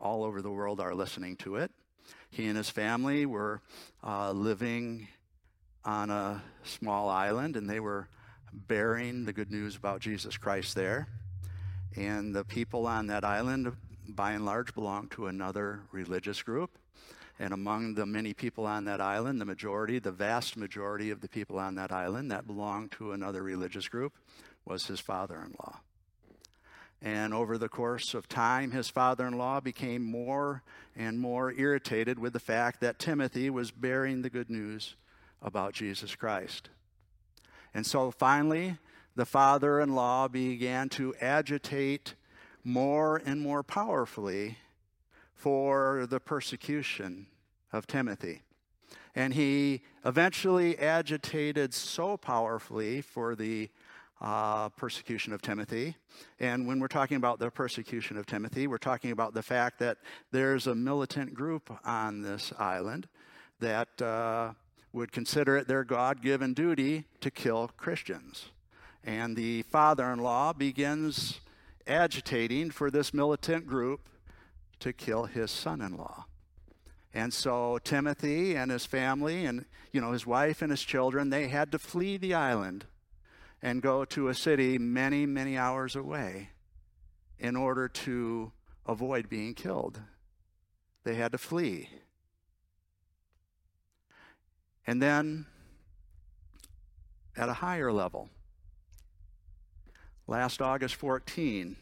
all 0.00 0.24
over 0.24 0.42
the 0.42 0.50
world 0.50 0.80
are 0.80 0.92
listening 0.92 1.36
to 1.36 1.54
it. 1.54 1.70
He 2.30 2.46
and 2.48 2.56
his 2.56 2.68
family 2.68 3.24
were 3.24 3.60
uh, 4.02 4.32
living 4.32 5.06
on 5.84 6.10
a 6.10 6.42
small 6.64 7.08
island 7.08 7.56
and 7.56 7.70
they 7.70 7.78
were 7.78 8.08
bearing 8.52 9.24
the 9.24 9.32
good 9.32 9.52
news 9.52 9.76
about 9.76 10.00
Jesus 10.00 10.36
Christ 10.36 10.74
there. 10.74 11.06
And 11.94 12.34
the 12.34 12.44
people 12.44 12.88
on 12.88 13.06
that 13.06 13.24
island, 13.24 13.72
by 14.08 14.32
and 14.32 14.44
large, 14.44 14.74
belonged 14.74 15.12
to 15.12 15.28
another 15.28 15.82
religious 15.92 16.42
group. 16.42 16.76
And 17.42 17.52
among 17.52 17.94
the 17.94 18.06
many 18.06 18.34
people 18.34 18.66
on 18.66 18.84
that 18.84 19.00
island, 19.00 19.40
the 19.40 19.44
majority, 19.44 19.98
the 19.98 20.12
vast 20.12 20.56
majority 20.56 21.10
of 21.10 21.22
the 21.22 21.28
people 21.28 21.58
on 21.58 21.74
that 21.74 21.90
island 21.90 22.30
that 22.30 22.46
belonged 22.46 22.92
to 22.92 23.10
another 23.10 23.42
religious 23.42 23.88
group 23.88 24.12
was 24.64 24.86
his 24.86 25.00
father 25.00 25.42
in 25.44 25.52
law. 25.58 25.80
And 27.02 27.34
over 27.34 27.58
the 27.58 27.68
course 27.68 28.14
of 28.14 28.28
time, 28.28 28.70
his 28.70 28.88
father 28.88 29.26
in 29.26 29.36
law 29.36 29.58
became 29.58 30.04
more 30.04 30.62
and 30.94 31.18
more 31.18 31.50
irritated 31.50 32.16
with 32.16 32.32
the 32.32 32.38
fact 32.38 32.80
that 32.80 33.00
Timothy 33.00 33.50
was 33.50 33.72
bearing 33.72 34.22
the 34.22 34.30
good 34.30 34.48
news 34.48 34.94
about 35.42 35.74
Jesus 35.74 36.14
Christ. 36.14 36.68
And 37.74 37.84
so 37.84 38.12
finally, 38.12 38.78
the 39.16 39.26
father 39.26 39.80
in 39.80 39.96
law 39.96 40.28
began 40.28 40.88
to 40.90 41.12
agitate 41.20 42.14
more 42.62 43.20
and 43.26 43.40
more 43.40 43.64
powerfully 43.64 44.58
for 45.34 46.06
the 46.08 46.20
persecution 46.20 47.26
of 47.72 47.86
Timothy. 47.86 48.42
And 49.14 49.34
he 49.34 49.82
eventually 50.04 50.78
agitated 50.78 51.74
so 51.74 52.16
powerfully 52.16 53.02
for 53.02 53.34
the 53.34 53.70
uh, 54.20 54.68
persecution 54.70 55.32
of 55.32 55.42
Timothy. 55.42 55.96
And 56.38 56.66
when 56.66 56.78
we're 56.78 56.88
talking 56.88 57.16
about 57.16 57.38
the 57.38 57.50
persecution 57.50 58.16
of 58.16 58.24
Timothy, 58.24 58.66
we're 58.66 58.78
talking 58.78 59.10
about 59.10 59.34
the 59.34 59.42
fact 59.42 59.78
that 59.80 59.98
there's 60.30 60.66
a 60.66 60.74
militant 60.74 61.34
group 61.34 61.76
on 61.84 62.22
this 62.22 62.52
island 62.58 63.08
that 63.58 64.00
uh, 64.00 64.52
would 64.92 65.12
consider 65.12 65.56
it 65.56 65.66
their 65.66 65.84
God 65.84 66.22
given 66.22 66.54
duty 66.54 67.04
to 67.20 67.30
kill 67.30 67.70
Christians. 67.76 68.50
And 69.04 69.36
the 69.36 69.62
father 69.62 70.10
in 70.12 70.20
law 70.20 70.52
begins 70.52 71.40
agitating 71.86 72.70
for 72.70 72.90
this 72.90 73.12
militant 73.12 73.66
group 73.66 74.08
to 74.78 74.92
kill 74.92 75.24
his 75.24 75.50
son 75.50 75.80
in 75.80 75.96
law. 75.96 76.26
And 77.14 77.32
so 77.32 77.78
Timothy 77.84 78.54
and 78.56 78.70
his 78.70 78.86
family 78.86 79.44
and 79.44 79.66
you 79.92 80.00
know 80.00 80.12
his 80.12 80.26
wife 80.26 80.62
and 80.62 80.70
his 80.70 80.82
children 80.82 81.30
they 81.30 81.48
had 81.48 81.70
to 81.72 81.78
flee 81.78 82.16
the 82.16 82.34
island 82.34 82.86
and 83.60 83.80
go 83.82 84.04
to 84.04 84.28
a 84.28 84.34
city 84.34 84.78
many, 84.78 85.24
many 85.24 85.56
hours 85.56 85.94
away 85.94 86.50
in 87.38 87.54
order 87.54 87.88
to 87.88 88.52
avoid 88.86 89.28
being 89.28 89.54
killed. 89.54 90.00
They 91.04 91.14
had 91.14 91.32
to 91.32 91.38
flee. 91.38 91.88
And 94.86 95.00
then, 95.00 95.46
at 97.36 97.48
a 97.48 97.54
higher 97.54 97.92
level, 97.92 98.30
last 100.26 100.60
August 100.60 100.96
14, 100.96 101.76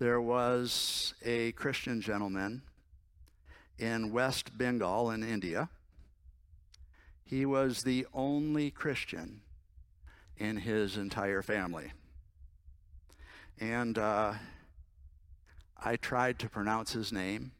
there 0.00 0.20
was 0.20 1.14
a 1.24 1.52
Christian 1.52 2.00
gentleman 2.00 2.62
in 3.78 4.12
West 4.12 4.56
Bengal 4.56 5.10
in 5.10 5.22
India. 5.22 5.68
He 7.24 7.44
was 7.44 7.82
the 7.82 8.06
only 8.14 8.70
Christian 8.70 9.42
in 10.36 10.56
his 10.56 10.96
entire 10.96 11.42
family. 11.42 11.92
And 13.60 13.98
uh, 13.98 14.34
I 15.82 15.96
tried 15.96 16.38
to 16.40 16.48
pronounce 16.48 16.92
his 16.92 17.12
name, 17.12 17.52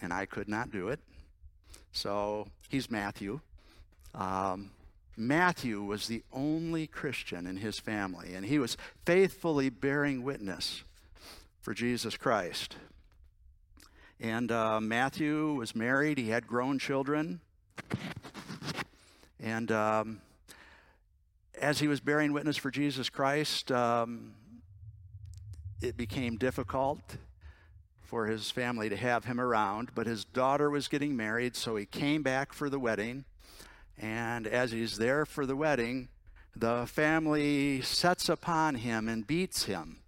and 0.00 0.12
I 0.12 0.26
could 0.26 0.48
not 0.48 0.70
do 0.70 0.88
it. 0.88 1.00
So 1.92 2.46
he's 2.68 2.90
Matthew. 2.90 3.40
Um, 4.14 4.70
Matthew 5.16 5.82
was 5.82 6.06
the 6.06 6.22
only 6.32 6.86
Christian 6.86 7.46
in 7.46 7.56
his 7.56 7.78
family, 7.78 8.34
and 8.34 8.46
he 8.46 8.58
was 8.58 8.76
faithfully 9.04 9.68
bearing 9.68 10.22
witness 10.22 10.84
for 11.60 11.74
Jesus 11.74 12.16
Christ. 12.16 12.76
And 14.20 14.52
uh, 14.52 14.80
Matthew 14.80 15.54
was 15.54 15.74
married, 15.74 16.18
he 16.18 16.28
had 16.28 16.46
grown 16.46 16.78
children. 16.78 17.40
And 19.42 19.72
um, 19.72 20.20
as 21.58 21.78
he 21.78 21.88
was 21.88 22.00
bearing 22.00 22.34
witness 22.34 22.58
for 22.58 22.70
Jesus 22.70 23.08
Christ, 23.08 23.72
um, 23.72 24.34
it 25.80 25.96
became 25.96 26.36
difficult 26.36 27.00
for 28.02 28.26
his 28.26 28.50
family 28.50 28.90
to 28.90 28.96
have 28.96 29.24
him 29.24 29.40
around, 29.40 29.92
but 29.94 30.06
his 30.06 30.26
daughter 30.26 30.68
was 30.68 30.88
getting 30.88 31.16
married, 31.16 31.56
so 31.56 31.76
he 31.76 31.86
came 31.86 32.22
back 32.22 32.52
for 32.52 32.68
the 32.68 32.78
wedding. 32.78 33.24
And 33.96 34.46
as 34.46 34.72
he's 34.72 34.98
there 34.98 35.24
for 35.24 35.46
the 35.46 35.56
wedding, 35.56 36.08
the 36.54 36.86
family 36.86 37.80
sets 37.80 38.28
upon 38.28 38.74
him 38.74 39.08
and 39.08 39.26
beats 39.26 39.64
him 39.64 40.00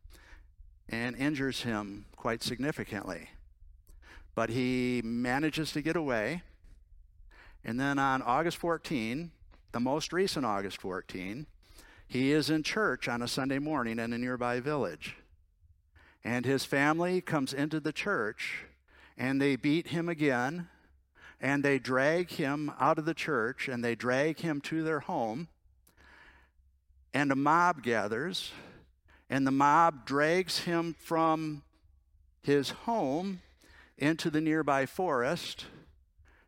and 0.88 1.16
injures 1.16 1.62
him 1.62 2.04
quite 2.14 2.42
significantly. 2.42 3.30
But 4.34 4.50
he 4.50 5.02
manages 5.04 5.72
to 5.72 5.82
get 5.82 5.96
away. 5.96 6.42
And 7.64 7.78
then 7.78 7.98
on 7.98 8.22
August 8.22 8.56
14, 8.58 9.30
the 9.72 9.80
most 9.80 10.12
recent 10.12 10.44
August 10.44 10.80
14, 10.80 11.46
he 12.06 12.32
is 12.32 12.50
in 12.50 12.62
church 12.62 13.08
on 13.08 13.22
a 13.22 13.28
Sunday 13.28 13.58
morning 13.58 13.98
in 13.98 14.12
a 14.12 14.18
nearby 14.18 14.60
village. 14.60 15.16
And 16.24 16.44
his 16.44 16.64
family 16.64 17.20
comes 17.20 17.52
into 17.52 17.80
the 17.80 17.92
church 17.92 18.64
and 19.16 19.40
they 19.40 19.56
beat 19.56 19.88
him 19.88 20.08
again 20.08 20.68
and 21.40 21.62
they 21.62 21.78
drag 21.78 22.30
him 22.30 22.72
out 22.78 22.98
of 22.98 23.04
the 23.04 23.14
church 23.14 23.68
and 23.68 23.84
they 23.84 23.94
drag 23.94 24.40
him 24.40 24.60
to 24.62 24.82
their 24.82 25.00
home. 25.00 25.48
And 27.12 27.32
a 27.32 27.36
mob 27.36 27.82
gathers 27.82 28.52
and 29.28 29.46
the 29.46 29.50
mob 29.50 30.04
drags 30.06 30.60
him 30.60 30.94
from 30.98 31.62
his 32.42 32.70
home 32.70 33.40
into 34.02 34.30
the 34.30 34.40
nearby 34.40 34.84
forest 34.84 35.66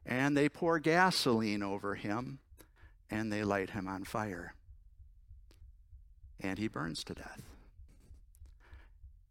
and 0.05 0.37
they 0.37 0.49
pour 0.49 0.81
gasoline 0.81 1.63
over 1.63 1.95
him 1.95 2.41
and 3.09 3.33
they 3.33 3.45
light 3.45 3.71
him 3.71 3.87
on 3.87 4.03
fire. 4.03 4.55
And 6.41 6.59
he 6.59 6.67
burns 6.67 7.05
to 7.05 7.15
death. 7.15 7.43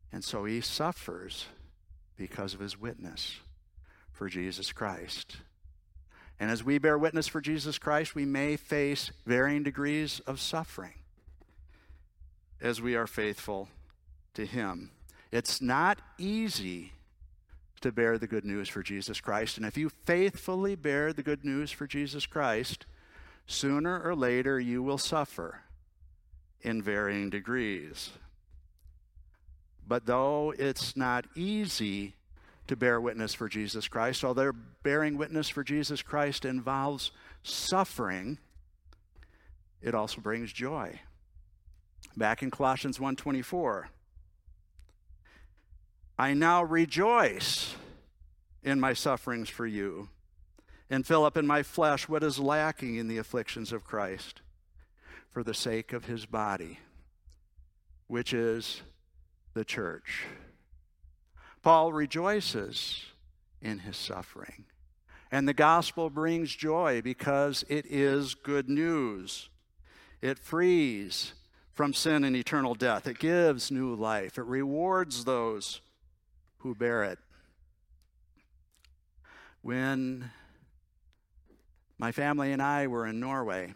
And 0.09 0.23
so 0.23 0.45
he 0.45 0.61
suffers 0.61 1.47
because 2.15 2.53
of 2.53 2.61
his 2.61 2.79
witness 2.79 3.39
for 4.13 4.29
Jesus 4.29 4.71
Christ. 4.71 5.37
And 6.39 6.49
as 6.49 6.63
we 6.63 6.77
bear 6.77 6.97
witness 6.97 7.27
for 7.27 7.41
Jesus 7.41 7.77
Christ, 7.77 8.15
we 8.15 8.23
may 8.23 8.55
face 8.55 9.11
varying 9.25 9.63
degrees 9.63 10.21
of 10.25 10.39
suffering 10.39 10.93
as 12.61 12.81
we 12.81 12.95
are 12.95 13.05
faithful 13.05 13.67
to 14.33 14.45
him. 14.45 14.91
It's 15.29 15.61
not 15.61 15.99
easy 16.17 16.93
to 17.83 17.91
bear 17.91 18.17
the 18.17 18.27
good 18.27 18.45
news 18.45 18.67
for 18.67 18.83
Jesus 18.83 19.21
Christ. 19.21 19.57
And 19.57 19.65
if 19.65 19.77
you 19.77 19.89
faithfully 19.89 20.75
bear 20.75 21.13
the 21.13 21.23
good 21.23 21.45
news 21.45 21.71
for 21.71 21.87
Jesus 21.87 22.25
Christ, 22.25 22.85
Sooner 23.45 24.01
or 24.01 24.15
later, 24.15 24.59
you 24.59 24.81
will 24.81 24.97
suffer 24.97 25.61
in 26.61 26.81
varying 26.81 27.29
degrees. 27.29 28.11
But 29.85 30.05
though 30.05 30.53
it's 30.57 30.95
not 30.95 31.25
easy 31.35 32.13
to 32.67 32.77
bear 32.77 33.01
witness 33.01 33.33
for 33.33 33.49
Jesus 33.49 33.89
Christ. 33.89 34.23
Although 34.23 34.53
bearing 34.83 35.17
witness 35.17 35.49
for 35.49 35.65
Jesus 35.65 36.01
Christ 36.01 36.45
involves 36.45 37.11
suffering, 37.43 38.37
it 39.81 39.93
also 39.93 40.21
brings 40.21 40.53
joy. 40.53 41.01
Back 42.15 42.41
in 42.41 42.49
Colossians 42.49 42.99
1:24, 42.99 43.89
I 46.23 46.33
now 46.33 46.63
rejoice 46.63 47.75
in 48.63 48.79
my 48.79 48.93
sufferings 48.93 49.49
for 49.49 49.67
you 49.67 50.07
and 50.89 51.05
fill 51.05 51.25
up 51.25 51.35
in 51.35 51.45
my 51.45 51.63
flesh 51.63 52.07
what 52.07 52.23
is 52.23 52.39
lacking 52.39 52.95
in 52.95 53.09
the 53.09 53.17
afflictions 53.17 53.73
of 53.73 53.83
Christ 53.83 54.39
for 55.29 55.43
the 55.43 55.53
sake 55.53 55.91
of 55.91 56.05
his 56.05 56.25
body, 56.25 56.79
which 58.07 58.33
is 58.33 58.83
the 59.53 59.65
church. 59.65 60.23
Paul 61.61 61.91
rejoices 61.91 63.03
in 63.61 63.79
his 63.79 63.97
suffering. 63.97 64.63
And 65.29 65.45
the 65.45 65.53
gospel 65.53 66.09
brings 66.09 66.55
joy 66.55 67.01
because 67.01 67.65
it 67.67 67.85
is 67.85 68.33
good 68.33 68.69
news. 68.69 69.49
It 70.21 70.39
frees 70.39 71.33
from 71.73 71.93
sin 71.93 72.23
and 72.23 72.33
eternal 72.33 72.75
death. 72.75 73.07
It 73.07 73.19
gives 73.19 73.69
new 73.69 73.93
life. 73.93 74.37
It 74.37 74.45
rewards 74.45 75.25
those 75.25 75.81
who 76.63 76.73
bear 76.73 77.03
it. 77.03 77.19
When 79.61 80.31
my 81.97 82.13
family 82.13 82.53
and 82.53 82.61
I 82.61 82.87
were 82.87 83.05
in 83.05 83.19
Norway, 83.19 83.73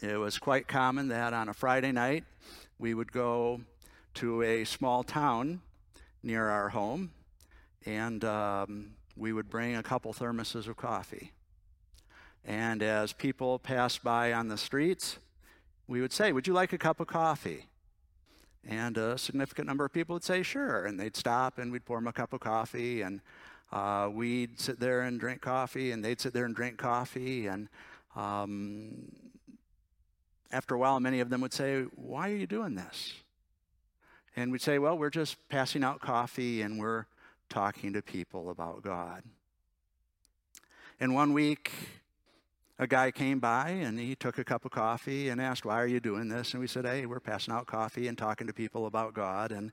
it 0.00 0.16
was 0.16 0.38
quite 0.38 0.66
common 0.66 1.08
that 1.08 1.34
on 1.34 1.50
a 1.50 1.54
Friday 1.54 1.92
night 1.92 2.24
we 2.78 2.94
would 2.94 3.12
go 3.12 3.60
to 4.14 4.42
a 4.42 4.64
small 4.64 5.04
town 5.04 5.60
near 6.22 6.48
our 6.48 6.70
home 6.70 7.12
and 7.84 8.24
um, 8.24 8.92
we 9.14 9.34
would 9.34 9.50
bring 9.50 9.76
a 9.76 9.82
couple 9.82 10.14
thermoses 10.14 10.66
of 10.66 10.78
coffee. 10.78 11.32
And 12.46 12.82
as 12.82 13.12
people 13.12 13.58
passed 13.58 14.02
by 14.02 14.32
on 14.32 14.48
the 14.48 14.56
streets, 14.56 15.18
we 15.86 16.00
would 16.00 16.12
say, 16.14 16.32
Would 16.32 16.46
you 16.46 16.54
like 16.54 16.72
a 16.72 16.78
cup 16.78 16.98
of 16.98 17.08
coffee? 17.08 17.66
And 18.68 18.96
a 18.96 19.18
significant 19.18 19.66
number 19.66 19.84
of 19.84 19.92
people 19.92 20.14
would 20.14 20.24
say, 20.24 20.42
Sure. 20.42 20.84
And 20.86 20.98
they'd 20.98 21.16
stop 21.16 21.58
and 21.58 21.72
we'd 21.72 21.84
pour 21.84 21.98
them 21.98 22.06
a 22.06 22.12
cup 22.12 22.32
of 22.32 22.40
coffee. 22.40 23.02
And 23.02 23.20
uh, 23.72 24.10
we'd 24.12 24.60
sit 24.60 24.78
there 24.78 25.02
and 25.02 25.18
drink 25.18 25.40
coffee, 25.40 25.92
and 25.92 26.04
they'd 26.04 26.20
sit 26.20 26.34
there 26.34 26.44
and 26.44 26.54
drink 26.54 26.76
coffee. 26.76 27.46
And 27.46 27.68
um, 28.14 29.10
after 30.50 30.74
a 30.74 30.78
while, 30.78 31.00
many 31.00 31.20
of 31.20 31.30
them 31.30 31.40
would 31.40 31.54
say, 31.54 31.82
Why 31.96 32.30
are 32.30 32.36
you 32.36 32.46
doing 32.46 32.74
this? 32.74 33.14
And 34.36 34.52
we'd 34.52 34.62
say, 34.62 34.78
Well, 34.78 34.98
we're 34.98 35.10
just 35.10 35.48
passing 35.48 35.82
out 35.82 36.00
coffee 36.00 36.62
and 36.62 36.78
we're 36.78 37.06
talking 37.48 37.92
to 37.94 38.02
people 38.02 38.50
about 38.50 38.82
God. 38.82 39.22
And 41.00 41.14
one 41.14 41.32
week, 41.32 41.72
a 42.78 42.86
guy 42.86 43.10
came 43.10 43.38
by 43.38 43.70
and 43.70 43.98
he 43.98 44.14
took 44.14 44.38
a 44.38 44.44
cup 44.44 44.64
of 44.64 44.70
coffee 44.70 45.28
and 45.28 45.40
asked, 45.40 45.64
Why 45.64 45.80
are 45.80 45.86
you 45.86 46.00
doing 46.00 46.28
this? 46.28 46.52
And 46.52 46.60
we 46.60 46.66
said, 46.66 46.84
Hey, 46.84 47.06
we're 47.06 47.20
passing 47.20 47.54
out 47.54 47.66
coffee 47.66 48.08
and 48.08 48.16
talking 48.16 48.46
to 48.46 48.52
people 48.52 48.86
about 48.86 49.14
God. 49.14 49.52
And, 49.52 49.72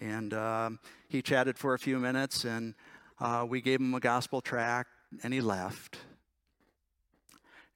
and 0.00 0.32
um, 0.34 0.78
he 1.08 1.22
chatted 1.22 1.58
for 1.58 1.74
a 1.74 1.78
few 1.78 1.98
minutes 1.98 2.44
and 2.44 2.74
uh, 3.20 3.46
we 3.48 3.60
gave 3.60 3.80
him 3.80 3.94
a 3.94 4.00
gospel 4.00 4.40
tract 4.40 4.90
and 5.22 5.32
he 5.32 5.40
left. 5.40 5.98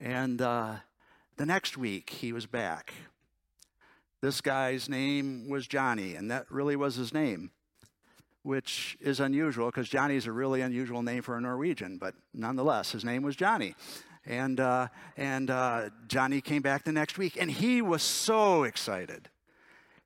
And 0.00 0.40
uh, 0.40 0.76
the 1.36 1.46
next 1.46 1.76
week 1.76 2.10
he 2.10 2.32
was 2.32 2.46
back. 2.46 2.92
This 4.22 4.42
guy's 4.42 4.88
name 4.88 5.48
was 5.48 5.66
Johnny, 5.66 6.14
and 6.14 6.30
that 6.30 6.44
really 6.50 6.76
was 6.76 6.96
his 6.96 7.14
name, 7.14 7.52
which 8.42 8.98
is 9.00 9.18
unusual 9.18 9.66
because 9.66 9.88
Johnny 9.88 10.16
is 10.16 10.26
a 10.26 10.32
really 10.32 10.60
unusual 10.60 11.02
name 11.02 11.22
for 11.22 11.38
a 11.38 11.40
Norwegian, 11.40 11.96
but 11.96 12.14
nonetheless, 12.34 12.92
his 12.92 13.02
name 13.02 13.22
was 13.22 13.34
Johnny. 13.34 13.74
And, 14.30 14.60
uh, 14.60 14.86
and 15.16 15.50
uh, 15.50 15.90
Johnny 16.06 16.40
came 16.40 16.62
back 16.62 16.84
the 16.84 16.92
next 16.92 17.18
week, 17.18 17.36
and 17.36 17.50
he 17.50 17.82
was 17.82 18.00
so 18.00 18.62
excited. 18.62 19.28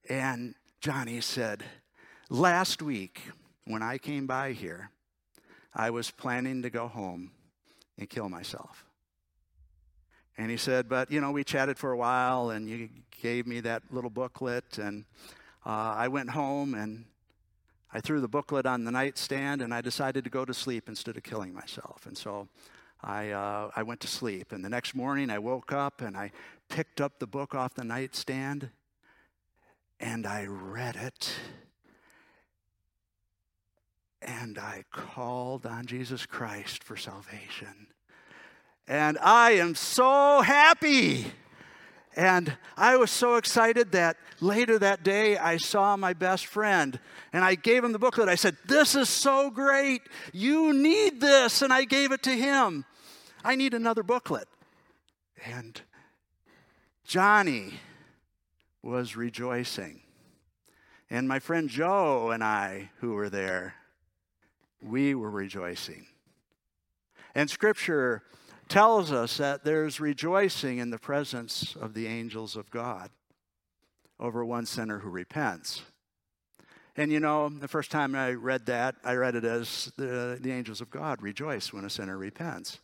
And 0.08 0.54
Johnny 0.80 1.20
said, 1.20 1.62
Last 2.30 2.80
week, 2.80 3.20
when 3.66 3.82
I 3.82 3.98
came 3.98 4.26
by 4.26 4.52
here, 4.52 4.88
I 5.74 5.90
was 5.90 6.10
planning 6.10 6.62
to 6.62 6.70
go 6.70 6.88
home 6.88 7.32
and 7.98 8.08
kill 8.08 8.30
myself. 8.30 8.86
And 10.38 10.50
he 10.50 10.56
said, 10.56 10.88
But, 10.88 11.10
you 11.10 11.20
know, 11.20 11.30
we 11.30 11.44
chatted 11.44 11.76
for 11.76 11.92
a 11.92 11.96
while 11.98 12.48
and 12.48 12.66
you 12.66 12.88
gave 13.20 13.46
me 13.46 13.60
that 13.60 13.82
little 13.90 14.08
booklet. 14.08 14.78
And 14.78 15.04
uh, 15.66 15.92
I 15.96 16.08
went 16.08 16.30
home 16.30 16.72
and 16.72 17.04
I 17.92 18.00
threw 18.00 18.22
the 18.22 18.28
booklet 18.28 18.64
on 18.64 18.84
the 18.84 18.90
nightstand 18.90 19.60
and 19.60 19.74
I 19.74 19.82
decided 19.82 20.24
to 20.24 20.30
go 20.30 20.46
to 20.46 20.54
sleep 20.54 20.88
instead 20.88 21.18
of 21.18 21.22
killing 21.24 21.52
myself. 21.52 22.06
And 22.06 22.16
so 22.16 22.48
I, 23.04 23.32
uh, 23.32 23.70
I 23.76 23.82
went 23.82 24.00
to 24.00 24.06
sleep. 24.08 24.50
And 24.50 24.64
the 24.64 24.70
next 24.70 24.94
morning 24.94 25.28
I 25.28 25.38
woke 25.38 25.72
up 25.72 26.00
and 26.00 26.16
I 26.16 26.32
picked 26.70 27.02
up 27.02 27.18
the 27.18 27.26
book 27.26 27.54
off 27.54 27.74
the 27.74 27.84
nightstand 27.84 28.70
and 30.00 30.26
I 30.26 30.46
read 30.46 30.96
it. 30.96 31.30
And 34.22 34.58
I 34.58 34.84
called 34.90 35.66
on 35.66 35.84
Jesus 35.84 36.24
Christ 36.24 36.82
for 36.82 36.96
salvation. 36.96 37.88
And 38.88 39.18
I 39.18 39.52
am 39.52 39.74
so 39.74 40.40
happy. 40.40 41.26
And 42.16 42.56
I 42.74 42.96
was 42.96 43.10
so 43.10 43.36
excited 43.36 43.92
that 43.92 44.16
later 44.40 44.78
that 44.78 45.02
day 45.02 45.36
I 45.36 45.58
saw 45.58 45.94
my 45.98 46.14
best 46.14 46.46
friend 46.46 46.98
and 47.34 47.44
I 47.44 47.54
gave 47.54 47.84
him 47.84 47.92
the 47.92 47.98
booklet. 47.98 48.30
I 48.30 48.34
said, 48.34 48.56
This 48.64 48.94
is 48.94 49.10
so 49.10 49.50
great. 49.50 50.00
You 50.32 50.72
need 50.72 51.20
this. 51.20 51.60
And 51.60 51.70
I 51.70 51.84
gave 51.84 52.10
it 52.10 52.22
to 52.22 52.30
him. 52.30 52.86
I 53.44 53.56
need 53.56 53.74
another 53.74 54.02
booklet. 54.02 54.48
And 55.44 55.80
Johnny 57.04 57.74
was 58.82 59.16
rejoicing. 59.16 60.00
And 61.10 61.28
my 61.28 61.38
friend 61.38 61.68
Joe 61.68 62.30
and 62.30 62.42
I, 62.42 62.90
who 63.00 63.12
were 63.12 63.28
there, 63.28 63.74
we 64.82 65.14
were 65.14 65.30
rejoicing. 65.30 66.06
And 67.34 67.50
scripture 67.50 68.22
tells 68.68 69.12
us 69.12 69.36
that 69.36 69.62
there's 69.62 70.00
rejoicing 70.00 70.78
in 70.78 70.88
the 70.88 70.98
presence 70.98 71.76
of 71.78 71.92
the 71.92 72.06
angels 72.06 72.56
of 72.56 72.70
God 72.70 73.10
over 74.18 74.42
one 74.42 74.64
sinner 74.64 75.00
who 75.00 75.10
repents. 75.10 75.82
And 76.96 77.12
you 77.12 77.20
know, 77.20 77.48
the 77.50 77.68
first 77.68 77.90
time 77.90 78.14
I 78.14 78.32
read 78.32 78.66
that, 78.66 78.94
I 79.04 79.14
read 79.14 79.34
it 79.34 79.44
as 79.44 79.92
the, 79.96 80.38
the 80.40 80.52
angels 80.52 80.80
of 80.80 80.90
God 80.90 81.20
rejoice 81.20 81.72
when 81.72 81.84
a 81.84 81.90
sinner 81.90 82.16
repents. 82.16 82.78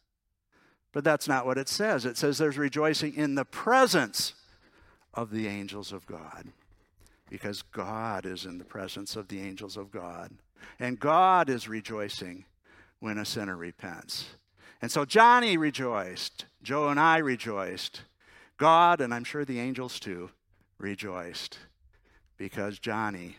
But 0.92 1.05
that's 1.05 1.29
not 1.29 1.46
what 1.46 1.59
it 1.59 1.68
says. 1.68 2.05
It 2.05 2.16
says 2.16 2.38
there's 2.38 2.59
rejoicing 2.59 3.14
in 3.14 3.35
the 3.35 3.44
presence 3.44 4.35
of 5.14 5.31
the 5.31 5.46
angels 5.46 5.92
of 5.92 6.07
God 6.07 6.46
because 7.29 7.62
God 7.62 8.26
is 8.26 8.44
in 8.44 8.59
the 8.59 8.64
presence 8.64 9.14
of 9.14 9.29
the 9.29 9.40
angels 9.40 9.76
of 9.76 9.92
God. 9.92 10.33
And 10.79 10.98
God 10.98 11.48
is 11.48 11.68
rejoicing 11.68 12.44
when 12.98 13.18
a 13.18 13.24
sinner 13.24 13.57
repents. 13.57 14.26
And 14.83 14.90
so 14.90 15.05
Johnny 15.05 15.57
rejoiced. 15.57 16.46
Joe 16.62 16.88
and 16.88 16.98
I 16.98 17.18
rejoiced. 17.18 18.03
God, 18.57 19.00
and 19.00 19.14
I'm 19.14 19.24
sure 19.24 19.44
the 19.44 19.61
angels 19.61 20.00
too, 20.00 20.31
rejoiced 20.79 21.59
because 22.37 22.79
Johnny 22.79 23.37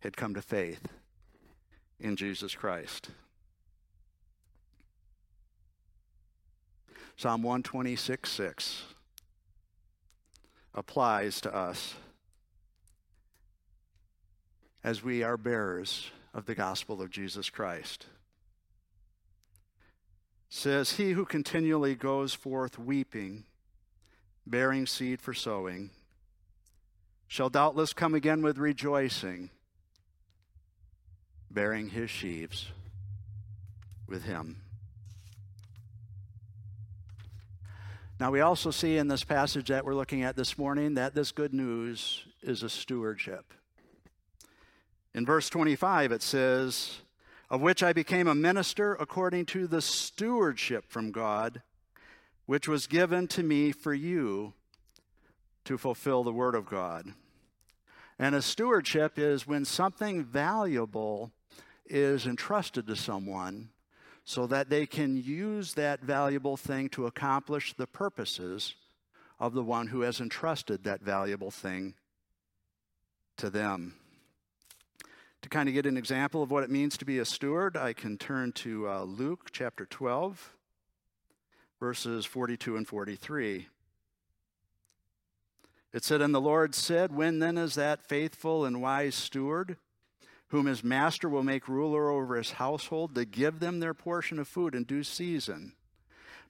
had 0.00 0.16
come 0.16 0.34
to 0.34 0.42
faith 0.42 0.88
in 2.00 2.16
Jesus 2.16 2.54
Christ. 2.54 3.10
Psalm 7.18 7.42
126 7.42 8.30
6 8.30 8.82
applies 10.72 11.40
to 11.40 11.52
us 11.52 11.96
as 14.84 15.02
we 15.02 15.24
are 15.24 15.36
bearers 15.36 16.12
of 16.32 16.46
the 16.46 16.54
gospel 16.54 17.02
of 17.02 17.10
Jesus 17.10 17.50
Christ 17.50 18.06
says, 20.48 20.92
He 20.92 21.10
who 21.10 21.24
continually 21.24 21.96
goes 21.96 22.34
forth 22.34 22.78
weeping, 22.78 23.46
bearing 24.46 24.86
seed 24.86 25.20
for 25.20 25.34
sowing, 25.34 25.90
shall 27.26 27.50
doubtless 27.50 27.92
come 27.92 28.14
again 28.14 28.42
with 28.42 28.58
rejoicing, 28.58 29.50
bearing 31.50 31.88
his 31.88 32.10
sheaves 32.10 32.68
with 34.06 34.22
him. 34.22 34.62
Now, 38.20 38.32
we 38.32 38.40
also 38.40 38.72
see 38.72 38.96
in 38.96 39.06
this 39.06 39.22
passage 39.22 39.68
that 39.68 39.84
we're 39.84 39.94
looking 39.94 40.24
at 40.24 40.34
this 40.34 40.58
morning 40.58 40.94
that 40.94 41.14
this 41.14 41.30
good 41.30 41.54
news 41.54 42.24
is 42.42 42.64
a 42.64 42.68
stewardship. 42.68 43.54
In 45.14 45.24
verse 45.24 45.48
25, 45.48 46.10
it 46.10 46.22
says, 46.22 46.98
of 47.48 47.60
which 47.60 47.80
I 47.80 47.92
became 47.92 48.26
a 48.26 48.34
minister 48.34 48.94
according 48.94 49.46
to 49.46 49.68
the 49.68 49.80
stewardship 49.80 50.86
from 50.88 51.12
God, 51.12 51.62
which 52.46 52.66
was 52.66 52.88
given 52.88 53.28
to 53.28 53.44
me 53.44 53.70
for 53.70 53.94
you 53.94 54.52
to 55.64 55.78
fulfill 55.78 56.24
the 56.24 56.32
word 56.32 56.56
of 56.56 56.66
God. 56.66 57.12
And 58.18 58.34
a 58.34 58.42
stewardship 58.42 59.16
is 59.16 59.46
when 59.46 59.64
something 59.64 60.24
valuable 60.24 61.30
is 61.86 62.26
entrusted 62.26 62.88
to 62.88 62.96
someone 62.96 63.68
so 64.28 64.46
that 64.46 64.68
they 64.68 64.84
can 64.84 65.16
use 65.16 65.72
that 65.72 66.02
valuable 66.02 66.58
thing 66.58 66.90
to 66.90 67.06
accomplish 67.06 67.72
the 67.72 67.86
purposes 67.86 68.74
of 69.40 69.54
the 69.54 69.62
one 69.62 69.86
who 69.86 70.02
has 70.02 70.20
entrusted 70.20 70.84
that 70.84 71.00
valuable 71.00 71.50
thing 71.50 71.94
to 73.38 73.48
them. 73.48 73.94
To 75.40 75.48
kind 75.48 75.66
of 75.66 75.74
get 75.74 75.86
an 75.86 75.96
example 75.96 76.42
of 76.42 76.50
what 76.50 76.62
it 76.62 76.68
means 76.68 76.98
to 76.98 77.06
be 77.06 77.18
a 77.18 77.24
steward, 77.24 77.74
I 77.74 77.94
can 77.94 78.18
turn 78.18 78.52
to 78.52 78.86
uh, 78.86 79.02
Luke 79.04 79.48
chapter 79.50 79.86
12, 79.86 80.52
verses 81.80 82.26
42 82.26 82.76
and 82.76 82.86
43. 82.86 83.68
It 85.94 86.04
said, 86.04 86.20
And 86.20 86.34
the 86.34 86.40
Lord 86.40 86.74
said, 86.74 87.14
When 87.14 87.38
then 87.38 87.56
is 87.56 87.76
that 87.76 88.06
faithful 88.06 88.66
and 88.66 88.82
wise 88.82 89.14
steward, 89.14 89.78
whom 90.48 90.66
his 90.66 90.82
master 90.82 91.28
will 91.28 91.42
make 91.42 91.68
ruler 91.68 92.10
over 92.10 92.36
his 92.36 92.52
household, 92.52 93.14
to 93.14 93.24
give 93.24 93.60
them 93.60 93.80
their 93.80 93.94
portion 93.94 94.38
of 94.38 94.48
food 94.48 94.74
in 94.74 94.84
due 94.84 95.02
season? 95.02 95.72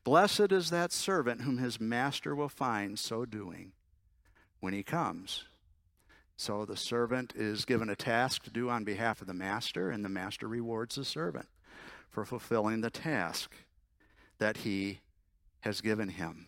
Blessed 0.04 0.52
is 0.52 0.70
that 0.70 0.92
servant 0.92 1.42
whom 1.42 1.58
his 1.58 1.80
master 1.80 2.34
will 2.34 2.48
find 2.48 2.98
so 2.98 3.24
doing 3.24 3.72
when 4.60 4.72
he 4.72 4.82
comes. 4.82 5.44
So 6.36 6.64
the 6.64 6.76
servant 6.76 7.32
is 7.36 7.64
given 7.64 7.90
a 7.90 7.96
task 7.96 8.44
to 8.44 8.50
do 8.50 8.70
on 8.70 8.84
behalf 8.84 9.20
of 9.20 9.26
the 9.26 9.34
master, 9.34 9.90
and 9.90 10.04
the 10.04 10.08
master 10.08 10.46
rewards 10.46 10.94
the 10.94 11.04
servant 11.04 11.48
for 12.08 12.24
fulfilling 12.24 12.80
the 12.80 12.90
task 12.90 13.52
that 14.38 14.58
he 14.58 15.00
has 15.60 15.80
given 15.80 16.10
him. 16.10 16.46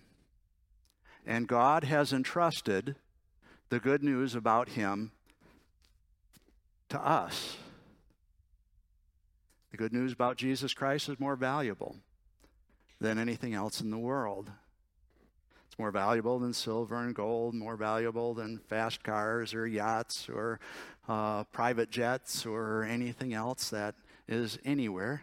And 1.27 1.49
God 1.49 1.85
has 1.85 2.13
entrusted 2.13 2.97
the 3.69 3.81
good 3.81 4.03
news 4.03 4.35
about 4.35 4.71
him 4.71 5.13
to 6.91 7.01
us. 7.01 7.57
The 9.71 9.77
good 9.77 9.93
news 9.93 10.13
about 10.13 10.37
Jesus 10.37 10.75
Christ 10.75 11.09
is 11.09 11.19
more 11.19 11.37
valuable 11.37 11.97
than 13.01 13.19
anything 13.19 13.55
else 13.55 13.81
in 13.81 13.91
the 13.91 13.99
world. 13.99 14.51
It's 15.69 15.79
more 15.79 15.93
valuable 15.93 16.39
than 16.39 16.53
silver 16.53 16.97
and 16.97 17.15
gold, 17.15 17.55
more 17.55 17.77
valuable 17.77 18.35
than 18.35 18.59
fast 18.59 19.05
cars 19.05 19.55
or 19.55 19.67
yachts 19.67 20.29
or 20.29 20.59
uh, 21.09 21.45
private 21.45 21.91
jets 21.91 22.45
or 22.45 22.83
anything 22.83 23.33
else 23.33 23.71
that 23.71 23.95
is 24.29 24.59
anywhere 24.65 25.23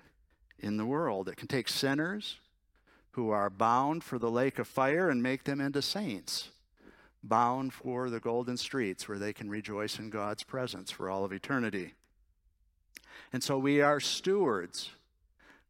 in 0.59 0.77
the 0.77 0.85
world. 0.85 1.27
It 1.27 1.35
can 1.35 1.47
take 1.47 1.67
sinners 1.67 2.37
who 3.11 3.29
are 3.29 3.49
bound 3.49 4.03
for 4.03 4.17
the 4.17 4.31
lake 4.31 4.59
of 4.59 4.67
fire 4.67 5.09
and 5.09 5.21
make 5.21 5.43
them 5.43 5.59
into 5.59 5.81
saints, 5.81 6.49
bound 7.23 7.73
for 7.73 8.09
the 8.09 8.19
golden 8.19 8.57
streets 8.57 9.07
where 9.07 9.19
they 9.19 9.33
can 9.33 9.49
rejoice 9.49 9.99
in 9.99 10.09
God's 10.09 10.43
presence 10.43 10.91
for 10.91 11.09
all 11.09 11.25
of 11.25 11.31
eternity. 11.31 11.93
And 13.33 13.43
so 13.43 13.57
we 13.57 13.81
are 13.81 13.99
stewards 13.99 14.91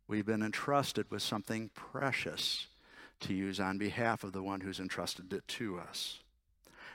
We've 0.07 0.25
been 0.25 0.41
entrusted 0.41 1.11
with 1.11 1.21
something 1.21 1.69
precious 1.75 2.67
to 3.19 3.33
use 3.33 3.59
on 3.59 3.77
behalf 3.77 4.23
of 4.23 4.31
the 4.31 4.41
one 4.41 4.61
who's 4.61 4.79
entrusted 4.79 5.33
it 5.33 5.45
to 5.49 5.79
us. 5.79 6.19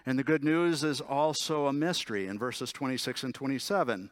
And 0.06 0.18
the 0.18 0.24
good 0.24 0.42
news 0.42 0.82
is 0.82 1.00
also 1.00 1.66
a 1.66 1.72
mystery 1.72 2.26
in 2.26 2.38
verses 2.38 2.72
26 2.72 3.22
and 3.22 3.34
27. 3.34 4.10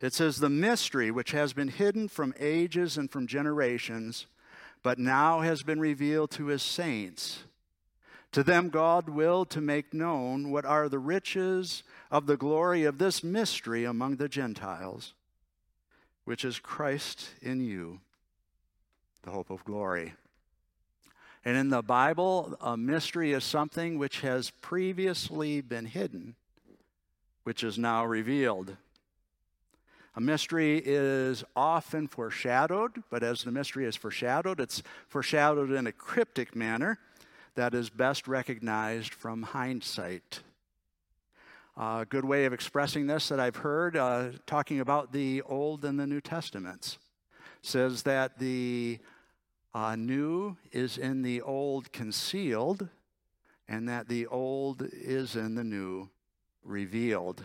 It 0.00 0.14
says, 0.14 0.38
The 0.38 0.48
mystery 0.48 1.10
which 1.10 1.32
has 1.32 1.52
been 1.52 1.68
hidden 1.68 2.08
from 2.08 2.34
ages 2.40 2.96
and 2.96 3.10
from 3.10 3.26
generations, 3.26 4.26
but 4.82 4.98
now 4.98 5.40
has 5.40 5.62
been 5.62 5.78
revealed 5.78 6.30
to 6.32 6.46
his 6.46 6.62
saints. 6.62 7.44
To 8.36 8.42
them, 8.42 8.68
God 8.68 9.08
willed 9.08 9.48
to 9.52 9.62
make 9.62 9.94
known 9.94 10.50
what 10.50 10.66
are 10.66 10.90
the 10.90 10.98
riches 10.98 11.82
of 12.10 12.26
the 12.26 12.36
glory 12.36 12.84
of 12.84 12.98
this 12.98 13.24
mystery 13.24 13.84
among 13.84 14.16
the 14.16 14.28
Gentiles, 14.28 15.14
which 16.26 16.44
is 16.44 16.58
Christ 16.58 17.30
in 17.40 17.62
you 17.62 18.00
the 19.22 19.30
hope 19.30 19.48
of 19.48 19.64
glory. 19.64 20.12
And 21.46 21.56
in 21.56 21.70
the 21.70 21.80
Bible, 21.80 22.54
a 22.60 22.76
mystery 22.76 23.32
is 23.32 23.42
something 23.42 23.96
which 23.96 24.20
has 24.20 24.50
previously 24.50 25.62
been 25.62 25.86
hidden, 25.86 26.34
which 27.44 27.64
is 27.64 27.78
now 27.78 28.04
revealed. 28.04 28.76
A 30.14 30.20
mystery 30.20 30.82
is 30.84 31.42
often 31.56 32.06
foreshadowed, 32.06 33.02
but 33.08 33.22
as 33.22 33.44
the 33.44 33.50
mystery 33.50 33.86
is 33.86 33.96
foreshadowed, 33.96 34.60
it's 34.60 34.82
foreshadowed 35.08 35.70
in 35.70 35.86
a 35.86 35.92
cryptic 35.92 36.54
manner 36.54 36.98
that 37.56 37.74
is 37.74 37.90
best 37.90 38.28
recognized 38.28 39.12
from 39.12 39.42
hindsight. 39.42 40.40
A 41.76 42.06
good 42.08 42.24
way 42.24 42.44
of 42.44 42.52
expressing 42.52 43.06
this 43.06 43.28
that 43.28 43.40
I've 43.40 43.56
heard, 43.56 43.96
uh, 43.96 44.30
talking 44.46 44.80
about 44.80 45.12
the 45.12 45.42
Old 45.42 45.84
and 45.84 45.98
the 45.98 46.06
New 46.06 46.20
Testaments, 46.20 46.98
says 47.60 48.04
that 48.04 48.38
the 48.38 48.98
uh, 49.74 49.96
new 49.96 50.56
is 50.72 50.96
in 50.96 51.22
the 51.22 51.42
old 51.42 51.92
concealed, 51.92 52.88
and 53.68 53.88
that 53.88 54.08
the 54.08 54.26
old 54.26 54.88
is 54.92 55.36
in 55.36 55.54
the 55.54 55.64
new 55.64 56.08
revealed. 56.64 57.42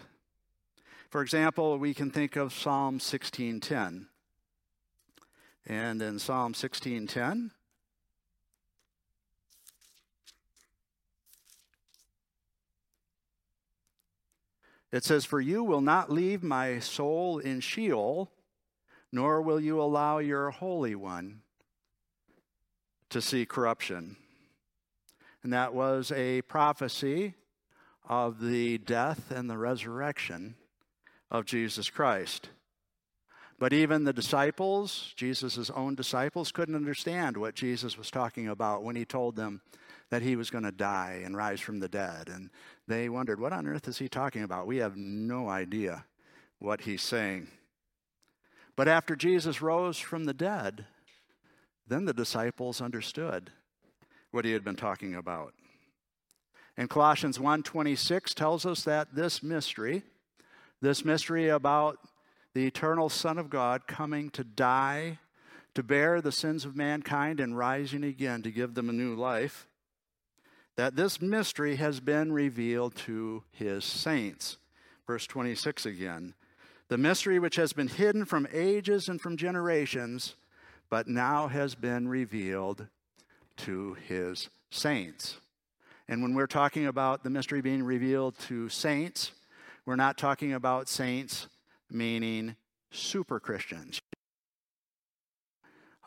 For 1.10 1.22
example, 1.22 1.78
we 1.78 1.94
can 1.94 2.10
think 2.10 2.38
of 2.38 2.54
Psalm 2.54 3.00
16:10. 3.00 4.08
And 5.66 6.02
in 6.02 6.20
Psalm 6.20 6.54
16:10, 6.54 7.52
It 14.92 15.04
says, 15.04 15.26
For 15.26 15.40
you 15.40 15.64
will 15.64 15.82
not 15.82 16.12
leave 16.12 16.44
my 16.44 16.80
soul 16.80 17.40
in 17.40 17.60
Sheol, 17.60 18.32
nor 19.12 19.42
will 19.42 19.60
you 19.60 19.82
allow 19.82 20.20
your 20.20 20.50
Holy 20.52 20.96
One 20.96 21.42
to 23.10 23.22
see 23.22 23.46
corruption. 23.46 24.18
And 25.44 25.54
that 25.54 25.74
was 25.74 26.12
a 26.12 26.42
prophecy 26.44 27.36
of 28.08 28.42
the 28.42 28.78
death 28.78 29.32
and 29.32 29.50
the 29.50 29.58
resurrection 29.58 30.56
of 31.30 31.46
Jesus 31.46 31.90
Christ. 31.90 32.50
But 33.58 33.74
even 33.74 34.04
the 34.04 34.14
disciples, 34.14 35.14
Jesus' 35.16 35.70
own 35.70 35.96
disciples, 35.96 36.52
couldn't 36.52 36.76
understand 36.76 37.38
what 37.38 37.54
Jesus 37.54 37.98
was 37.98 38.10
talking 38.10 38.48
about 38.48 38.84
when 38.84 38.96
he 38.96 39.06
told 39.06 39.36
them 39.36 39.62
that 40.12 40.22
he 40.22 40.36
was 40.36 40.52
going 40.52 40.66
to 40.66 40.72
die 40.72 41.22
and 41.26 41.36
rise 41.36 41.62
from 41.62 41.80
the 41.80 41.88
dead. 41.88 42.30
And 42.30 42.52
they 42.88 43.10
wondered, 43.10 43.40
what 43.40 43.54
on 43.54 43.66
earth 43.66 43.88
is 43.88 43.98
he 43.98 44.08
talking 44.08 44.44
about? 44.44 44.68
We 44.68 44.78
have 44.78 44.96
no 44.96 45.50
idea 45.50 46.06
what 46.60 46.82
he's 46.82 47.02
saying. 47.02 47.48
But 48.76 48.88
after 48.88 49.16
Jesus 49.16 49.62
rose 49.62 49.98
from 49.98 50.26
the 50.26 50.34
dead, 50.34 50.86
then 51.88 52.06
the 52.06 52.14
disciples 52.14 52.82
understood 52.82 53.52
what 54.32 54.46
he 54.46 54.52
had 54.52 54.64
been 54.64 54.76
talking 54.76 55.16
about. 55.16 55.54
And 56.78 56.90
Colossians 56.90 57.38
1:26 57.38 58.34
tells 58.34 58.66
us 58.66 58.84
that 58.84 59.16
this 59.16 59.42
mystery, 59.42 60.04
this 60.82 61.04
mystery 61.04 61.50
about 61.50 62.00
the 62.54 62.66
eternal 62.66 63.10
Son 63.10 63.38
of 63.38 63.50
God 63.50 63.88
coming 63.88 64.30
to 64.32 64.44
die, 64.44 65.20
to 65.74 65.84
bear 65.84 66.22
the 66.22 66.32
sins 66.32 66.66
of 66.66 66.76
mankind 66.76 67.40
and 67.40 67.58
rising 67.58 68.04
again 68.04 68.42
to 68.42 68.52
give 68.52 68.74
them 68.74 68.90
a 68.90 68.94
new 68.94 69.16
life, 69.16 69.68
that 70.82 70.96
this 70.96 71.22
mystery 71.22 71.76
has 71.76 72.00
been 72.00 72.34
revealed 72.34 72.96
to 72.96 73.44
his 73.52 73.86
saints. 73.86 74.58
Verse 75.06 75.28
26 75.28 75.86
again. 75.86 76.34
The 76.88 76.98
mystery 76.98 77.38
which 77.38 77.56
has 77.58 77.72
been 77.72 77.88
hidden 77.88 78.26
from 78.26 78.48
ages 78.52 79.08
and 79.08 79.22
from 79.22 79.38
generations 79.38 80.34
but 80.90 81.08
now 81.08 81.48
has 81.50 81.76
been 81.76 82.08
revealed 82.08 82.88
to 83.58 83.96
his 84.08 84.50
saints. 84.72 85.38
And 86.08 86.24
when 86.24 86.34
we're 86.34 86.48
talking 86.48 86.88
about 86.88 87.24
the 87.24 87.30
mystery 87.30 87.62
being 87.62 87.84
revealed 87.84 88.40
to 88.48 88.68
saints, 88.68 89.34
we're 89.86 89.96
not 89.96 90.18
talking 90.18 90.52
about 90.52 90.90
saints 90.90 91.46
meaning 91.92 92.56
super 92.90 93.40
Christians. 93.40 94.02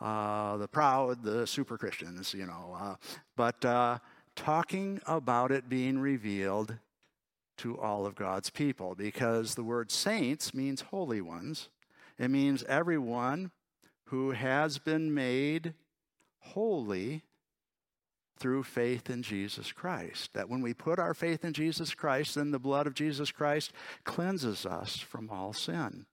Uh, 0.01 0.57
the 0.57 0.67
proud, 0.67 1.23
the 1.23 1.47
super 1.47 1.79
Christians, 1.79 2.35
you 2.35 2.47
know. 2.47 2.77
Uh, 2.77 2.95
but 3.37 3.65
uh, 3.65 3.99
talking 4.37 5.01
about 5.07 5.51
it 5.51 5.69
being 5.69 5.99
revealed 5.99 6.77
to 7.59 7.79
all 7.79 8.07
of 8.07 8.15
God's 8.15 8.51
people 8.51 8.95
because 8.95 9.55
the 9.55 9.63
word 9.63 9.91
saints 9.91 10.53
means 10.55 10.83
holy 10.83 11.21
ones. 11.21 11.69
It 12.19 12.31
means 12.31 12.65
everyone 12.65 13.51
who 14.07 14.33
has 14.33 14.79
been 14.79 15.15
made 15.15 15.75
holy 16.41 17.23
through 18.37 18.65
faith 18.65 19.09
in 19.09 19.23
Jesus 19.23 19.73
Christ. 19.73 20.35
That 20.35 20.49
when 20.49 20.61
we 20.61 20.75
put 20.75 20.99
our 20.99 21.15
faith 21.15 21.45
in 21.45 21.53
Jesus 21.53 21.95
Christ, 21.95 22.35
then 22.35 22.51
the 22.51 22.59
blood 22.59 22.87
of 22.87 22.95
Jesus 22.95 23.31
Christ 23.31 23.73
cleanses 24.05 24.67
us 24.67 24.97
from 24.97 25.31
all 25.31 25.53
sin. 25.53 26.07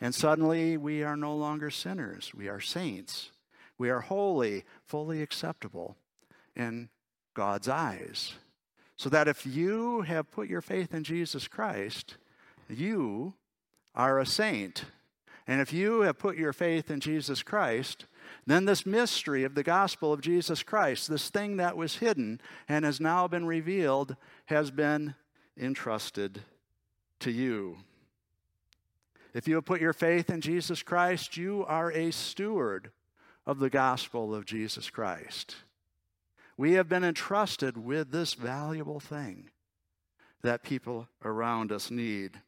And 0.00 0.14
suddenly 0.14 0.76
we 0.76 1.02
are 1.02 1.16
no 1.16 1.34
longer 1.34 1.70
sinners, 1.70 2.32
we 2.34 2.48
are 2.48 2.60
saints. 2.60 3.30
We 3.78 3.88
are 3.88 4.00
holy, 4.00 4.64
fully 4.84 5.22
acceptable 5.22 5.96
in 6.54 6.90
God's 7.40 7.68
eyes. 7.68 8.34
So 8.96 9.08
that 9.08 9.26
if 9.26 9.46
you 9.46 10.02
have 10.02 10.30
put 10.30 10.46
your 10.46 10.60
faith 10.60 10.92
in 10.92 11.04
Jesus 11.04 11.48
Christ, 11.48 12.18
you 12.68 13.32
are 13.94 14.18
a 14.18 14.26
saint 14.26 14.84
And 15.50 15.60
if 15.60 15.72
you 15.72 16.02
have 16.02 16.16
put 16.16 16.36
your 16.36 16.52
faith 16.52 16.92
in 16.92 17.00
Jesus 17.00 17.42
Christ, 17.42 18.06
then 18.46 18.66
this 18.66 18.86
mystery 18.86 19.42
of 19.42 19.56
the 19.56 19.64
gospel 19.64 20.12
of 20.12 20.20
Jesus 20.20 20.62
Christ, 20.62 21.10
this 21.10 21.28
thing 21.28 21.56
that 21.56 21.76
was 21.76 21.96
hidden 21.96 22.40
and 22.68 22.84
has 22.84 23.00
now 23.00 23.26
been 23.26 23.46
revealed, 23.46 24.14
has 24.46 24.70
been 24.70 25.16
entrusted 25.58 26.42
to 27.18 27.32
you. 27.32 27.78
If 29.34 29.48
you 29.48 29.56
have 29.56 29.64
put 29.64 29.80
your 29.80 29.92
faith 29.92 30.30
in 30.30 30.40
Jesus 30.40 30.84
Christ, 30.84 31.36
you 31.36 31.64
are 31.66 31.90
a 31.90 32.12
steward 32.12 32.92
of 33.44 33.58
the 33.58 33.70
gospel 33.70 34.32
of 34.32 34.44
Jesus 34.46 34.88
Christ. 34.88 35.56
We 36.60 36.72
have 36.72 36.90
been 36.90 37.04
entrusted 37.04 37.78
with 37.78 38.10
this 38.10 38.34
valuable 38.34 39.00
thing 39.00 39.48
that 40.42 40.62
people 40.62 41.08
around 41.24 41.72
us 41.72 41.90
need. 41.90 42.38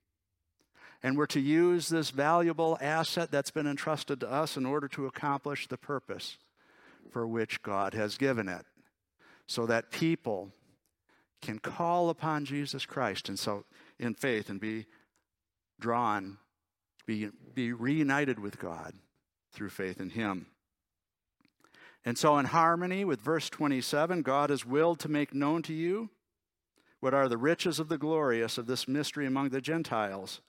And 1.03 1.17
we're 1.17 1.25
to 1.29 1.41
use 1.41 1.89
this 1.89 2.11
valuable 2.11 2.77
asset 2.83 3.31
that's 3.31 3.51
been 3.51 3.67
entrusted 3.67 4.21
to 4.21 4.31
us 4.31 4.59
in 4.59 4.67
order 4.67 4.87
to 4.89 5.07
accomplish 5.07 5.67
the 5.67 5.79
purpose 5.79 6.37
for 7.11 7.27
which 7.27 7.63
God 7.63 7.95
has 7.95 8.19
given 8.19 8.51
it, 8.51 8.67
so 9.47 9.65
that 9.65 9.91
people 9.91 10.53
can 11.41 11.59
call 11.59 12.11
upon 12.11 12.45
Jesus 12.45 12.85
Christ 12.85 13.31
and 13.31 13.39
so 13.39 13.65
in 13.99 14.13
faith 14.13 14.51
and 14.51 14.61
be 14.61 14.85
drawn, 15.81 16.37
be, 17.07 17.31
be 17.55 17.73
reunited 17.73 18.39
with 18.39 18.59
God 18.59 18.93
through 19.55 19.71
faith 19.71 20.03
in 20.03 20.11
Him. 20.11 20.49
And 22.05 22.19
so, 22.19 22.37
in 22.39 22.47
harmony 22.47 23.05
with 23.05 23.21
verse 23.21 23.49
27, 23.49 24.23
God 24.23 24.51
has 24.51 24.67
willed 24.67 24.99
to 25.01 25.09
make 25.09 25.35
known 25.35 25.63
to 25.63 25.73
you 25.73 26.11
what 27.01 27.15
are 27.15 27.29
the 27.29 27.37
riches 27.37 27.79
of 27.79 27.89
the 27.89 27.99
glorious 27.99 28.59
of 28.59 28.67
this 28.67 28.89
mystery 28.89 29.27
among 29.27 29.51
the 29.51 29.61
Gentiles, 29.61 30.41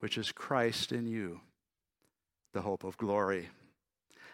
which 0.00 0.16
is 0.16 0.32
Christ 0.32 0.92
in 0.92 1.06
you, 1.06 1.40
the 2.52 2.62
hope 2.62 2.84
of 2.84 2.96
glory. 2.96 3.48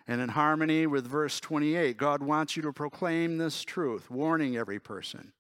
And 0.06 0.20
in 0.20 0.30
harmony 0.30 0.86
with 0.86 1.06
verse 1.06 1.40
28, 1.40 1.96
God 1.96 2.22
wants 2.22 2.56
you 2.56 2.62
to 2.62 2.72
proclaim 2.72 3.38
this 3.38 3.62
truth, 3.62 4.10
warning 4.10 4.56
every 4.56 4.78
person 4.78 5.32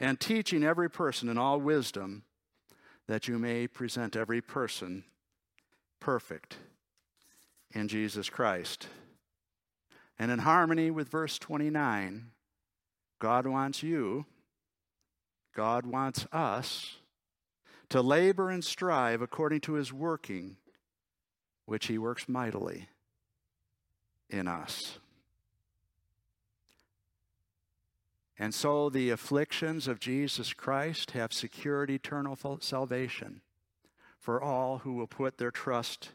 and 0.00 0.18
teaching 0.18 0.64
every 0.64 0.90
person 0.90 1.28
in 1.28 1.36
all 1.36 1.60
wisdom, 1.60 2.24
that 3.06 3.28
you 3.28 3.38
may 3.38 3.66
present 3.66 4.16
every 4.16 4.40
person 4.40 5.04
perfect 6.00 6.56
in 7.72 7.86
Jesus 7.86 8.30
Christ. 8.30 8.88
And 10.20 10.30
in 10.30 10.40
harmony 10.40 10.90
with 10.90 11.08
verse 11.08 11.38
29, 11.38 12.26
God 13.18 13.46
wants 13.46 13.82
you, 13.82 14.26
God 15.56 15.86
wants 15.86 16.26
us 16.30 16.96
to 17.88 18.02
labor 18.02 18.50
and 18.50 18.62
strive 18.62 19.22
according 19.22 19.62
to 19.62 19.72
his 19.72 19.94
working, 19.94 20.58
which 21.64 21.86
he 21.86 21.96
works 21.96 22.28
mightily 22.28 22.90
in 24.28 24.46
us. 24.46 24.98
And 28.38 28.54
so 28.54 28.90
the 28.90 29.08
afflictions 29.08 29.88
of 29.88 30.00
Jesus 30.00 30.52
Christ 30.52 31.12
have 31.12 31.32
secured 31.32 31.88
eternal 31.88 32.36
salvation 32.60 33.40
for 34.18 34.42
all 34.42 34.78
who 34.78 34.92
will 34.92 35.06
put 35.06 35.38
their 35.38 35.50
trust 35.50 36.10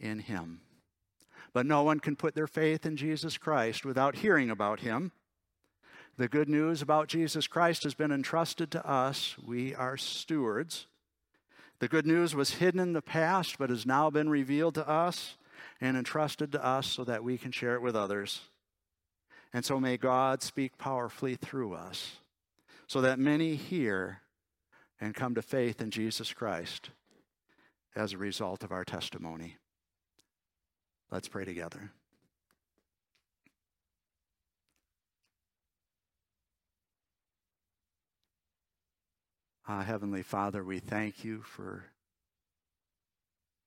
in 0.00 0.18
him. 0.18 0.62
But 1.52 1.66
no 1.66 1.82
one 1.82 2.00
can 2.00 2.16
put 2.16 2.34
their 2.34 2.46
faith 2.46 2.86
in 2.86 2.96
Jesus 2.96 3.38
Christ 3.38 3.84
without 3.84 4.16
hearing 4.16 4.50
about 4.50 4.80
him. 4.80 5.12
The 6.16 6.28
good 6.28 6.48
news 6.48 6.82
about 6.82 7.08
Jesus 7.08 7.46
Christ 7.46 7.82
has 7.84 7.94
been 7.94 8.12
entrusted 8.12 8.70
to 8.72 8.86
us. 8.86 9.36
We 9.38 9.74
are 9.74 9.96
stewards. 9.96 10.86
The 11.78 11.88
good 11.88 12.06
news 12.06 12.34
was 12.34 12.54
hidden 12.54 12.78
in 12.78 12.92
the 12.92 13.02
past, 13.02 13.56
but 13.58 13.70
has 13.70 13.86
now 13.86 14.10
been 14.10 14.28
revealed 14.28 14.74
to 14.74 14.88
us 14.88 15.36
and 15.80 15.96
entrusted 15.96 16.52
to 16.52 16.64
us 16.64 16.86
so 16.86 17.04
that 17.04 17.24
we 17.24 17.38
can 17.38 17.52
share 17.52 17.74
it 17.74 17.82
with 17.82 17.96
others. 17.96 18.42
And 19.52 19.64
so 19.64 19.80
may 19.80 19.96
God 19.96 20.42
speak 20.42 20.78
powerfully 20.78 21.36
through 21.36 21.74
us 21.74 22.18
so 22.86 23.00
that 23.00 23.18
many 23.18 23.54
hear 23.54 24.20
and 25.00 25.14
come 25.14 25.34
to 25.34 25.42
faith 25.42 25.80
in 25.80 25.90
Jesus 25.90 26.32
Christ 26.32 26.90
as 27.96 28.12
a 28.12 28.18
result 28.18 28.62
of 28.62 28.72
our 28.72 28.84
testimony. 28.84 29.56
Let's 31.10 31.28
pray 31.28 31.44
together. 31.44 31.90
Uh, 39.66 39.82
Heavenly 39.82 40.22
Father, 40.22 40.64
we 40.64 40.78
thank 40.78 41.24
you 41.24 41.42
for 41.42 41.84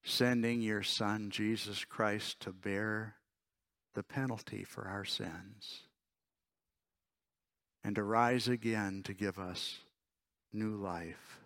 sending 0.03 0.61
your 0.61 0.83
Son, 0.83 1.29
Jesus 1.29 1.85
Christ, 1.85 2.39
to 2.41 2.51
bear 2.51 3.15
the 3.93 4.03
penalty 4.03 4.63
for 4.63 4.87
our 4.87 5.05
sins 5.05 5.83
and 7.83 7.95
to 7.95 8.03
rise 8.03 8.47
again 8.47 9.01
to 9.03 9.13
give 9.13 9.37
us 9.37 9.79
new 10.51 10.75
life 10.75 11.39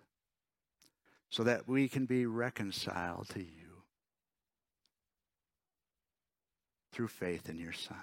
so 1.29 1.43
that 1.43 1.67
we 1.67 1.87
can 1.87 2.05
be 2.05 2.25
reconciled 2.25 3.29
to 3.29 3.39
you. 3.39 3.66
Through 6.97 7.07
faith 7.07 7.47
in 7.47 7.59
your 7.59 7.73
Son. 7.73 7.95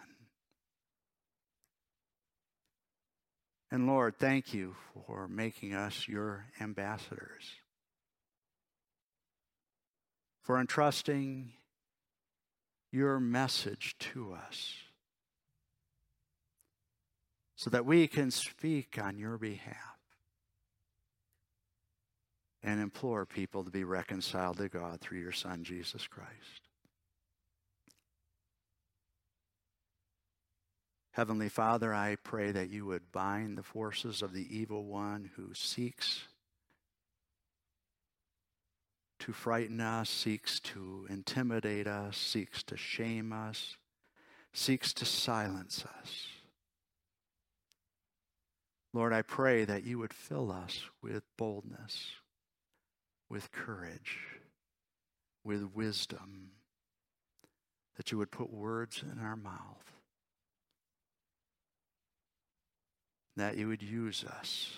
And 3.73 3.89
Lord, 3.89 4.17
thank 4.21 4.55
you 4.55 4.77
for 4.95 5.27
making 5.27 5.75
us 5.75 6.07
your 6.07 6.47
ambassadors, 6.61 7.57
for 10.43 10.61
entrusting 10.61 11.55
your 12.93 13.19
message 13.19 13.97
to 13.99 14.33
us 14.33 14.75
so 17.57 17.69
that 17.71 17.85
we 17.85 18.07
can 18.07 18.31
speak 18.31 18.97
on 19.03 19.19
your 19.19 19.39
behalf 19.39 19.99
and 22.63 22.81
implore 22.81 23.27
people 23.27 23.65
to 23.65 23.73
be 23.73 23.83
reconciled 23.83 24.59
to 24.59 24.69
God 24.69 25.01
through 25.01 25.19
your 25.19 25.33
Son, 25.33 25.65
Jesus 25.65 26.07
Christ. 26.07 26.64
Heavenly 31.15 31.49
Father, 31.49 31.95
I 31.95 32.17
pray 32.17 32.51
that 32.51 32.71
you 32.71 32.87
would 32.87 33.13
bind 33.13 33.57
the 33.57 33.63
forces 33.63 34.21
of 34.21 34.33
the 34.33 34.49
evil 34.53 34.85
one 34.85 35.31
who 35.37 35.55
seeks 35.55 36.25
to 39.21 39.33
frighten 39.33 39.81
us, 39.81 40.11
seeks 40.11 40.59
to 40.59 41.07
intimidate 41.09 41.87
us, 41.87 42.17
seeks 42.17 42.65
to 42.65 42.77
shame 42.77 43.33
us, 43.33 43.77
seeks 44.53 44.93
to 44.95 45.05
silence 45.05 45.85
us. 46.01 46.27
Lord, 48.93 49.13
I 49.13 49.23
pray 49.23 49.65
that 49.65 49.85
you 49.85 50.01
would 50.01 50.13
fill 50.13 50.51
us 50.51 50.83
with 51.01 51.23
boldness, 51.37 52.09
with 53.31 53.53
courage, 53.53 54.19
with 55.45 55.63
wisdom, 55.77 56.51
that 57.97 58.11
you 58.11 58.19
would 58.19 58.33
put 58.33 58.53
words 58.53 59.01
in 59.01 59.21
our 59.21 59.37
mouth 59.37 59.95
that 63.37 63.57
you 63.57 63.69
would 63.69 63.83
use 63.83 64.25
us, 64.25 64.73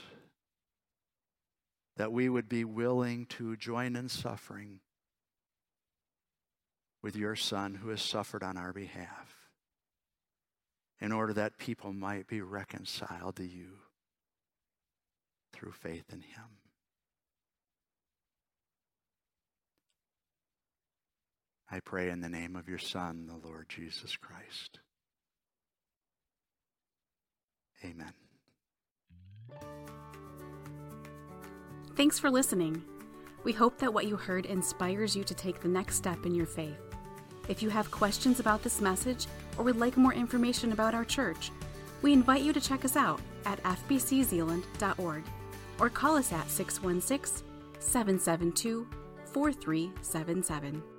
that 1.96 2.12
we 2.12 2.28
would 2.28 2.48
be 2.48 2.64
willing 2.64 3.26
to 3.26 3.56
join 3.56 3.96
in 3.96 4.08
suffering 4.08 4.80
with 7.02 7.16
your 7.16 7.36
Son 7.36 7.74
who 7.74 7.90
has 7.90 8.02
suffered 8.02 8.42
on 8.42 8.56
our 8.56 8.72
behalf, 8.72 9.36
in 11.00 11.12
order 11.12 11.32
that 11.34 11.58
people 11.58 11.92
might 11.92 12.26
be 12.26 12.40
reconciled 12.40 13.36
to 13.36 13.44
you 13.44 13.78
through 15.52 15.72
faith 15.72 16.06
in 16.12 16.22
Him. 16.22 16.58
I 21.70 21.80
pray 21.80 22.10
in 22.10 22.20
the 22.20 22.28
name 22.28 22.56
of 22.56 22.68
your 22.68 22.78
Son, 22.78 23.26
the 23.26 23.46
Lord 23.46 23.68
Jesus 23.68 24.16
Christ. 24.16 24.78
Amen. 27.84 28.25
Thanks 31.96 32.18
for 32.18 32.30
listening. 32.30 32.82
We 33.42 33.52
hope 33.52 33.78
that 33.78 33.94
what 33.94 34.06
you 34.06 34.16
heard 34.16 34.44
inspires 34.46 35.16
you 35.16 35.24
to 35.24 35.34
take 35.34 35.60
the 35.60 35.68
next 35.68 35.96
step 35.96 36.26
in 36.26 36.34
your 36.34 36.46
faith. 36.46 36.76
If 37.48 37.62
you 37.62 37.70
have 37.70 37.90
questions 37.90 38.40
about 38.40 38.62
this 38.62 38.80
message 38.80 39.26
or 39.56 39.64
would 39.64 39.78
like 39.78 39.96
more 39.96 40.12
information 40.12 40.72
about 40.72 40.94
our 40.94 41.04
church, 41.04 41.50
we 42.02 42.12
invite 42.12 42.42
you 42.42 42.52
to 42.52 42.60
check 42.60 42.84
us 42.84 42.96
out 42.96 43.20
at 43.44 43.62
fbczeeland.org 43.62 45.22
or 45.78 45.90
call 45.90 46.16
us 46.16 46.32
at 46.32 46.50
616 46.50 47.46
772 47.78 48.86
4377. 49.32 50.95